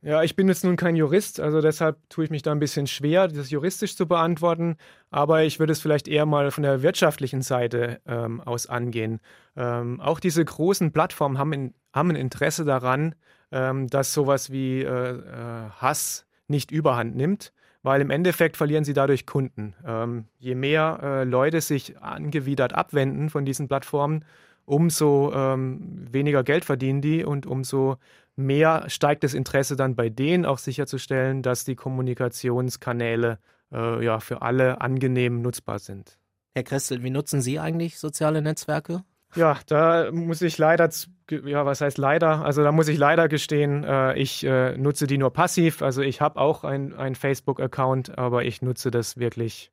Ja, 0.00 0.22
ich 0.22 0.36
bin 0.36 0.46
jetzt 0.46 0.62
nun 0.62 0.76
kein 0.76 0.94
Jurist, 0.94 1.40
also 1.40 1.60
deshalb 1.60 1.98
tue 2.08 2.24
ich 2.24 2.30
mich 2.30 2.42
da 2.42 2.52
ein 2.52 2.60
bisschen 2.60 2.86
schwer, 2.86 3.26
das 3.26 3.50
juristisch 3.50 3.96
zu 3.96 4.06
beantworten. 4.06 4.76
Aber 5.10 5.42
ich 5.42 5.58
würde 5.58 5.72
es 5.72 5.80
vielleicht 5.80 6.06
eher 6.06 6.24
mal 6.24 6.52
von 6.52 6.62
der 6.62 6.82
wirtschaftlichen 6.82 7.42
Seite 7.42 8.00
ähm, 8.06 8.40
aus 8.40 8.68
angehen. 8.68 9.20
Ähm, 9.56 10.00
auch 10.00 10.20
diese 10.20 10.44
großen 10.44 10.92
Plattformen 10.92 11.36
haben, 11.36 11.52
in, 11.52 11.74
haben 11.92 12.10
ein 12.10 12.16
Interesse 12.16 12.64
daran, 12.64 13.16
ähm, 13.50 13.88
dass 13.88 14.14
sowas 14.14 14.52
wie 14.52 14.82
äh, 14.82 15.10
äh, 15.16 15.70
Hass 15.70 16.26
nicht 16.46 16.70
überhand 16.70 17.16
nimmt 17.16 17.52
weil 17.82 18.00
im 18.00 18.10
Endeffekt 18.10 18.56
verlieren 18.56 18.84
sie 18.84 18.92
dadurch 18.92 19.24
Kunden. 19.24 19.74
Ähm, 19.86 20.26
je 20.38 20.54
mehr 20.54 20.98
äh, 21.02 21.24
Leute 21.24 21.60
sich 21.60 21.98
angewidert 22.02 22.74
abwenden 22.74 23.30
von 23.30 23.44
diesen 23.44 23.68
Plattformen, 23.68 24.24
umso 24.64 25.32
ähm, 25.32 26.06
weniger 26.10 26.42
Geld 26.42 26.64
verdienen 26.64 27.00
die 27.00 27.24
und 27.24 27.46
umso 27.46 27.96
mehr 28.38 28.84
steigt 28.88 29.24
das 29.24 29.34
Interesse 29.34 29.76
dann 29.76 29.96
bei 29.96 30.08
denen 30.08 30.46
auch 30.46 30.58
sicherzustellen, 30.58 31.42
dass 31.42 31.64
die 31.64 31.74
Kommunikationskanäle 31.74 33.38
äh, 33.72 34.04
ja 34.04 34.20
für 34.20 34.42
alle 34.42 34.80
angenehm 34.80 35.42
nutzbar 35.42 35.78
sind. 35.78 36.18
Herr 36.54 36.62
Kressel, 36.62 37.02
wie 37.02 37.10
nutzen 37.10 37.42
Sie 37.42 37.58
eigentlich 37.58 37.98
soziale 37.98 38.40
Netzwerke? 38.40 39.02
Ja, 39.34 39.58
da 39.66 40.10
muss 40.10 40.40
ich 40.40 40.56
leider, 40.56 40.88
ja, 41.30 41.66
was 41.66 41.80
heißt 41.80 41.98
leider? 41.98 42.44
Also 42.44 42.62
da 42.62 42.72
muss 42.72 42.88
ich 42.88 42.96
leider 42.96 43.28
gestehen, 43.28 43.84
äh, 43.84 44.16
ich 44.16 44.44
äh, 44.44 44.76
nutze 44.78 45.06
die 45.06 45.18
nur 45.18 45.32
passiv. 45.32 45.82
Also 45.82 46.00
ich 46.00 46.20
habe 46.20 46.40
auch 46.40 46.64
einen 46.64 47.14
Facebook-Account, 47.14 48.16
aber 48.16 48.44
ich 48.44 48.62
nutze 48.62 48.90
das 48.90 49.18
wirklich, 49.18 49.70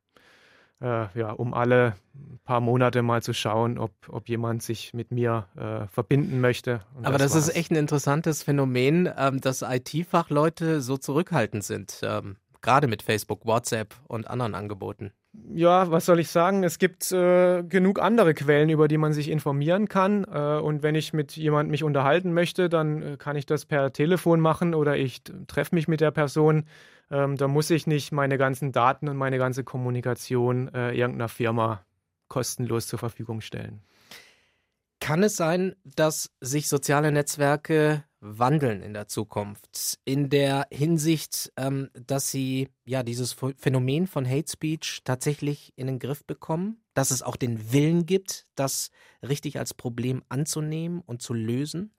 äh, 0.82 1.08
ja, 1.18 1.32
um 1.32 1.54
alle 1.54 1.96
paar 2.44 2.62
Monate 2.62 3.02
mal 3.02 3.24
zu 3.24 3.34
schauen, 3.34 3.78
ob, 3.78 3.92
ob 4.10 4.30
jemand 4.30 4.64
sich 4.64 4.94
mit 4.94 5.12
mir 5.12 5.48
äh, 5.56 5.88
verbinden 5.88 6.42
möchte. 6.42 6.82
Und 6.96 7.06
aber 7.06 7.18
das, 7.18 7.34
das 7.34 7.48
ist 7.48 7.56
echt 7.56 7.72
ein 7.72 7.76
interessantes 7.76 8.44
Phänomen, 8.44 9.10
ähm, 9.18 9.42
dass 9.42 9.62
IT-Fachleute 9.62 10.82
so 10.82 10.98
zurückhaltend 10.98 11.64
sind, 11.64 12.02
ähm, 12.04 12.38
gerade 12.62 12.88
mit 12.88 13.02
Facebook, 13.02 13.46
WhatsApp 13.46 13.96
und 14.08 14.28
anderen 14.28 14.56
Angeboten 14.56 15.12
ja, 15.54 15.90
was 15.92 16.06
soll 16.06 16.20
ich 16.20 16.30
sagen? 16.30 16.64
Es 16.64 16.80
gibt 16.80 17.12
äh, 17.12 17.64
genug 17.64 18.00
andere 18.00 18.34
Quellen, 18.34 18.70
über 18.70 18.88
die 18.88 18.98
man 18.98 19.14
sich 19.14 19.30
informieren 19.30 19.88
kann. 19.88 20.24
Äh, 20.26 20.60
und 20.60 20.84
wenn 20.84 20.96
ich 20.96 21.14
mit 21.14 21.36
jemandem 21.36 21.72
mich 21.72 21.84
unterhalten 21.84 22.34
möchte, 22.34 22.70
dann 22.70 23.02
äh, 23.02 23.18
kann 23.18 23.36
ich 23.36 23.46
das 23.46 23.66
per 23.66 23.94
Telefon 23.94 24.40
machen 24.40 24.74
oder 24.74 24.98
ich 24.98 25.22
treffe 25.48 25.76
mich 25.76 25.88
mit 25.88 26.02
der 26.02 26.12
Person. 26.12 26.66
Ähm, 27.12 27.38
da 27.38 27.48
muss 27.48 27.70
ich 27.70 27.88
nicht 27.88 28.12
meine 28.12 28.38
ganzen 28.38 28.72
Daten 28.72 29.08
und 29.08 29.18
meine 29.18 29.38
ganze 29.38 29.64
Kommunikation 29.64 30.74
äh, 30.74 30.92
irgendeiner 30.92 31.30
Firma 31.30 31.86
kostenlos 32.28 32.88
zur 32.88 33.00
Verfügung 33.00 33.42
stellen. 33.42 33.82
Kann 35.06 35.22
es 35.22 35.36
sein, 35.36 35.76
dass 35.84 36.32
sich 36.42 36.68
soziale 36.68 37.12
Netzwerke 37.12 38.04
wandeln 38.22 38.82
in 38.82 38.96
der 38.96 39.08
Zukunft? 39.08 40.00
In 40.04 40.32
der 40.32 40.66
Hinsicht, 40.72 41.54
ähm, 41.58 41.92
dass 41.94 42.32
sie 42.32 42.70
ja 42.86 43.04
dieses 43.04 43.36
Phänomen 43.56 44.08
von 44.08 44.28
Hate 44.28 44.52
Speech 44.52 45.02
tatsächlich 45.04 45.74
in 45.76 45.86
den 45.86 46.00
Griff 46.00 46.26
bekommen? 46.26 46.82
Dass 46.96 47.12
es 47.12 47.22
auch 47.22 47.36
den 47.36 47.72
Willen 47.72 48.08
gibt, 48.08 48.48
das 48.56 48.90
richtig 49.22 49.60
als 49.60 49.76
Problem 49.76 50.24
anzunehmen 50.28 51.04
und 51.06 51.22
zu 51.22 51.36
lösen? 51.36 51.92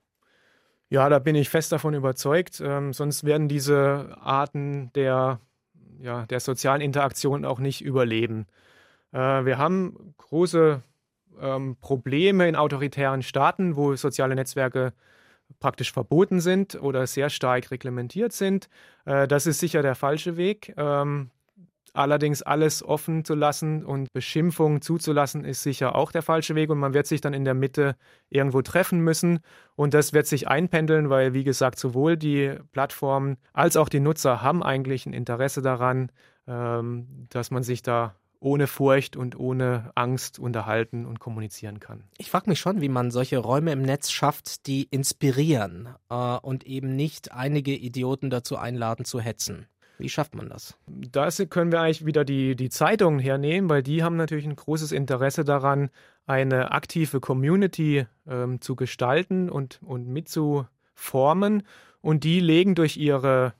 Ja, 0.89 1.09
da 1.09 1.21
bin 1.21 1.37
ich 1.37 1.49
fest 1.49 1.71
davon 1.71 1.95
überzeugt. 1.95 2.61
Ähm, 2.61 2.93
sonst 2.93 3.23
werden 3.23 3.47
diese 3.47 4.19
Arten 4.21 4.91
der, 4.97 5.39
ja, 6.01 6.27
der 6.27 6.41
sozialen 6.41 6.81
Interaktion 6.81 7.45
auch 7.45 7.61
nicht 7.61 7.83
überleben. 7.83 8.49
Äh, 9.13 9.45
wir 9.45 9.59
haben 9.59 10.13
große 10.19 10.83
ähm, 11.41 11.77
Probleme 11.81 12.49
in 12.49 12.57
autoritären 12.57 13.23
Staaten, 13.23 13.77
wo 13.77 13.97
soziale 13.97 14.35
Netzwerke 14.35 14.93
praktisch 15.61 15.93
verboten 15.93 16.41
sind 16.41 16.81
oder 16.81 17.07
sehr 17.07 17.31
stark 17.31 17.71
reglementiert 17.71 18.33
sind. 18.33 18.69
Äh, 19.05 19.29
das 19.29 19.47
ist 19.47 19.61
sicher 19.61 19.83
der 19.83 19.95
falsche 19.95 20.37
Weg. 20.37 20.75
Ähm, 20.77 21.31
Allerdings 21.97 22.43
alles 22.43 22.83
offen 22.83 23.25
zu 23.25 23.35
lassen 23.35 23.83
und 23.83 24.13
Beschimpfungen 24.13 24.83
zuzulassen, 24.83 25.47
ist 25.47 25.63
sicher 25.63 25.95
auch 25.95 26.13
der 26.13 26.21
falsche 26.21 26.55
Weg 26.55 26.69
und 26.69 26.79
man 26.79 26.93
wird 26.93 27.07
sich 27.07 27.23
dann 27.23 27.33
in 27.33 27.47
der 27.47 27.55
Mitte 27.55 27.97
irgendwo 28.29 28.61
treffen 28.61 29.01
müssen 29.01 29.39
und 29.77 29.95
das 29.95 30.13
wird 30.13 30.27
sich 30.27 30.47
einpendeln, 30.47 31.09
weil, 31.09 31.33
wie 31.33 31.43
gesagt, 31.43 31.79
sowohl 31.79 32.19
die 32.19 32.55
Plattformen 32.73 33.39
als 33.55 33.79
auch 33.79 33.89
die 33.89 34.01
Nutzer 34.01 34.43
haben 34.43 34.63
eigentlich 34.63 35.07
ein 35.07 35.15
Interesse 35.15 35.63
daran, 35.63 36.13
ähm, 36.47 37.07
dass 37.31 37.51
man 37.51 37.63
sich 37.63 37.81
da 37.81 38.15
ohne 38.41 38.67
Furcht 38.67 39.17
und 39.17 39.39
ohne 39.39 39.91
Angst 39.95 40.39
unterhalten 40.39 41.07
und 41.07 41.21
kommunizieren 41.21 41.81
kann. 41.81 42.05
Ich 42.19 42.31
frage 42.31 42.51
mich 42.51 42.61
schon, 42.61 42.81
wie 42.81 42.89
man 42.89 43.11
solche 43.11 43.39
Räume 43.39 43.73
im 43.73 43.83
Netz 43.83 44.11
schafft, 44.11 44.67
die 44.67 44.85
inspirieren 44.85 45.89
äh, 46.11 46.37
und 46.39 46.65
eben 46.65 46.97
nicht 46.97 47.33
einige 47.33 47.75
Idioten 47.75 48.31
dazu 48.31 48.57
einladen 48.57 49.05
zu 49.05 49.21
hetzen. 49.21 49.67
Wie 49.99 50.09
schafft 50.09 50.35
man 50.35 50.49
das? 50.49 50.77
Da 50.87 51.31
können 51.49 51.73
wir 51.73 51.81
eigentlich 51.81 52.05
wieder 52.05 52.25
die, 52.25 52.55
die 52.55 52.69
Zeitungen 52.69 53.19
hernehmen, 53.19 53.71
weil 53.71 53.83
die 53.83 54.03
haben 54.03 54.17
natürlich 54.17 54.45
ein 54.45 54.57
großes 54.57 54.93
Interesse 54.93 55.45
daran, 55.45 55.91
eine 56.27 56.73
aktive 56.73 57.21
Community 57.21 58.07
ähm, 58.29 58.61
zu 58.61 58.77
gestalten 58.77 59.49
und, 59.49 59.81
und 59.83 60.07
mitzuformen. 60.09 61.63
Und 62.03 62.25
die 62.25 62.41
legen 62.41 62.75
durch 62.75 62.99
ihre, 62.99 63.55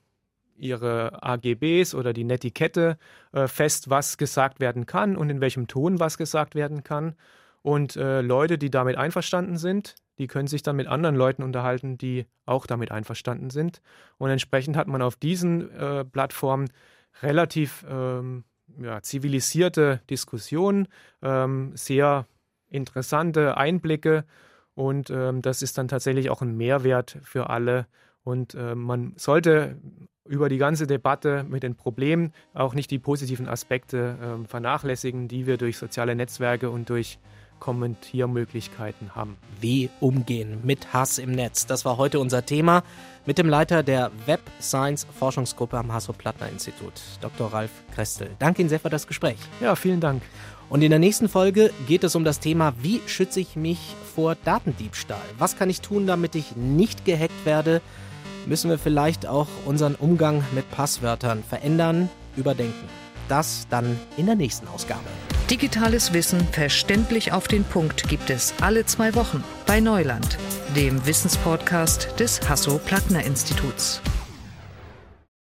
ihre 0.57 1.23
AGBs 1.23 1.95
oder 1.95 2.13
die 2.13 2.23
Netiquette 2.23 2.97
äh, 3.31 3.47
fest, 3.47 3.89
was 3.89 4.17
gesagt 4.17 4.59
werden 4.59 4.85
kann 4.85 5.15
und 5.15 5.29
in 5.29 5.41
welchem 5.41 5.67
Ton 5.67 5.99
was 5.99 6.17
gesagt 6.17 6.55
werden 6.55 6.83
kann. 6.83 7.15
Und 7.61 7.95
äh, 7.95 8.21
Leute, 8.21 8.57
die 8.57 8.69
damit 8.69 8.97
einverstanden 8.97 9.57
sind, 9.57 9.95
die 10.17 10.27
können 10.27 10.47
sich 10.47 10.63
dann 10.63 10.75
mit 10.75 10.87
anderen 10.87 11.15
Leuten 11.15 11.43
unterhalten, 11.43 11.97
die 11.97 12.25
auch 12.45 12.65
damit 12.65 12.91
einverstanden 12.91 13.49
sind. 13.49 13.81
Und 14.17 14.29
entsprechend 14.29 14.77
hat 14.77 14.87
man 14.87 15.01
auf 15.01 15.15
diesen 15.15 15.71
äh, 15.71 16.05
Plattformen 16.05 16.69
relativ 17.21 17.85
ähm, 17.89 18.43
ja, 18.79 19.01
zivilisierte 19.01 20.01
Diskussionen, 20.09 20.87
ähm, 21.21 21.71
sehr 21.75 22.25
interessante 22.69 23.57
Einblicke 23.57 24.25
und 24.77 25.09
ähm, 25.09 25.41
das 25.41 25.63
ist 25.63 25.79
dann 25.79 25.87
tatsächlich 25.87 26.29
auch 26.29 26.43
ein 26.43 26.55
Mehrwert 26.55 27.17
für 27.23 27.49
alle. 27.49 27.87
Und 28.27 28.55
äh, 28.55 28.75
man 28.75 29.13
sollte 29.15 29.77
über 30.25 30.49
die 30.49 30.57
ganze 30.57 30.85
Debatte 30.85 31.45
mit 31.47 31.63
den 31.63 31.75
Problemen 31.75 32.33
auch 32.53 32.73
nicht 32.73 32.91
die 32.91 32.99
positiven 32.99 33.47
Aspekte 33.47 34.17
äh, 34.43 34.45
vernachlässigen, 34.45 35.29
die 35.29 35.47
wir 35.47 35.55
durch 35.55 35.77
soziale 35.77 36.13
Netzwerke 36.13 36.69
und 36.69 36.89
durch 36.89 37.19
Kommentiermöglichkeiten 37.61 39.15
haben. 39.15 39.37
Wie 39.61 39.89
umgehen 40.01 40.59
mit 40.63 40.91
Hass 40.91 41.19
im 41.19 41.31
Netz? 41.31 41.67
Das 41.67 41.85
war 41.85 41.95
heute 41.95 42.19
unser 42.19 42.45
Thema 42.45 42.83
mit 43.25 43.37
dem 43.37 43.47
Leiter 43.47 43.81
der 43.81 44.11
Web 44.25 44.41
Science 44.59 45.07
Forschungsgruppe 45.17 45.77
am 45.77 45.93
Hasso-Plattner-Institut, 45.93 47.01
Dr. 47.21 47.53
Ralf 47.53 47.71
Krestel. 47.95 48.31
Danke 48.39 48.61
Ihnen 48.61 48.69
sehr 48.69 48.81
für 48.81 48.89
das 48.89 49.07
Gespräch. 49.07 49.37
Ja, 49.61 49.73
vielen 49.77 50.01
Dank. 50.01 50.21
Und 50.67 50.81
in 50.81 50.89
der 50.89 50.99
nächsten 50.99 51.29
Folge 51.29 51.71
geht 51.87 52.03
es 52.03 52.13
um 52.13 52.25
das 52.25 52.41
Thema, 52.41 52.73
wie 52.81 52.99
schütze 53.07 53.39
ich 53.39 53.55
mich 53.55 53.95
vor 54.13 54.35
Datendiebstahl? 54.43 55.21
Was 55.37 55.57
kann 55.57 55.69
ich 55.69 55.79
tun, 55.79 56.05
damit 56.07 56.35
ich 56.35 56.57
nicht 56.57 57.05
gehackt 57.05 57.45
werde? 57.45 57.81
Müssen 58.47 58.69
wir 58.69 58.79
vielleicht 58.79 59.27
auch 59.27 59.47
unseren 59.65 59.95
Umgang 59.95 60.41
mit 60.53 60.71
Passwörtern 60.71 61.43
verändern, 61.43 62.09
überdenken? 62.37 62.87
Das 63.27 63.67
dann 63.69 63.99
in 64.15 64.25
der 64.25 64.35
nächsten 64.35 64.69
Ausgabe. 64.69 65.03
Digitales 65.49 66.13
Wissen 66.13 66.39
verständlich 66.53 67.33
auf 67.33 67.49
den 67.49 67.65
Punkt 67.65 68.07
gibt 68.07 68.29
es 68.29 68.53
alle 68.61 68.85
zwei 68.85 69.15
Wochen 69.15 69.43
bei 69.65 69.81
Neuland, 69.81 70.37
dem 70.77 71.05
Wissenspodcast 71.05 72.17
des 72.19 72.39
Hasso-Plattner-Instituts. 72.47 74.01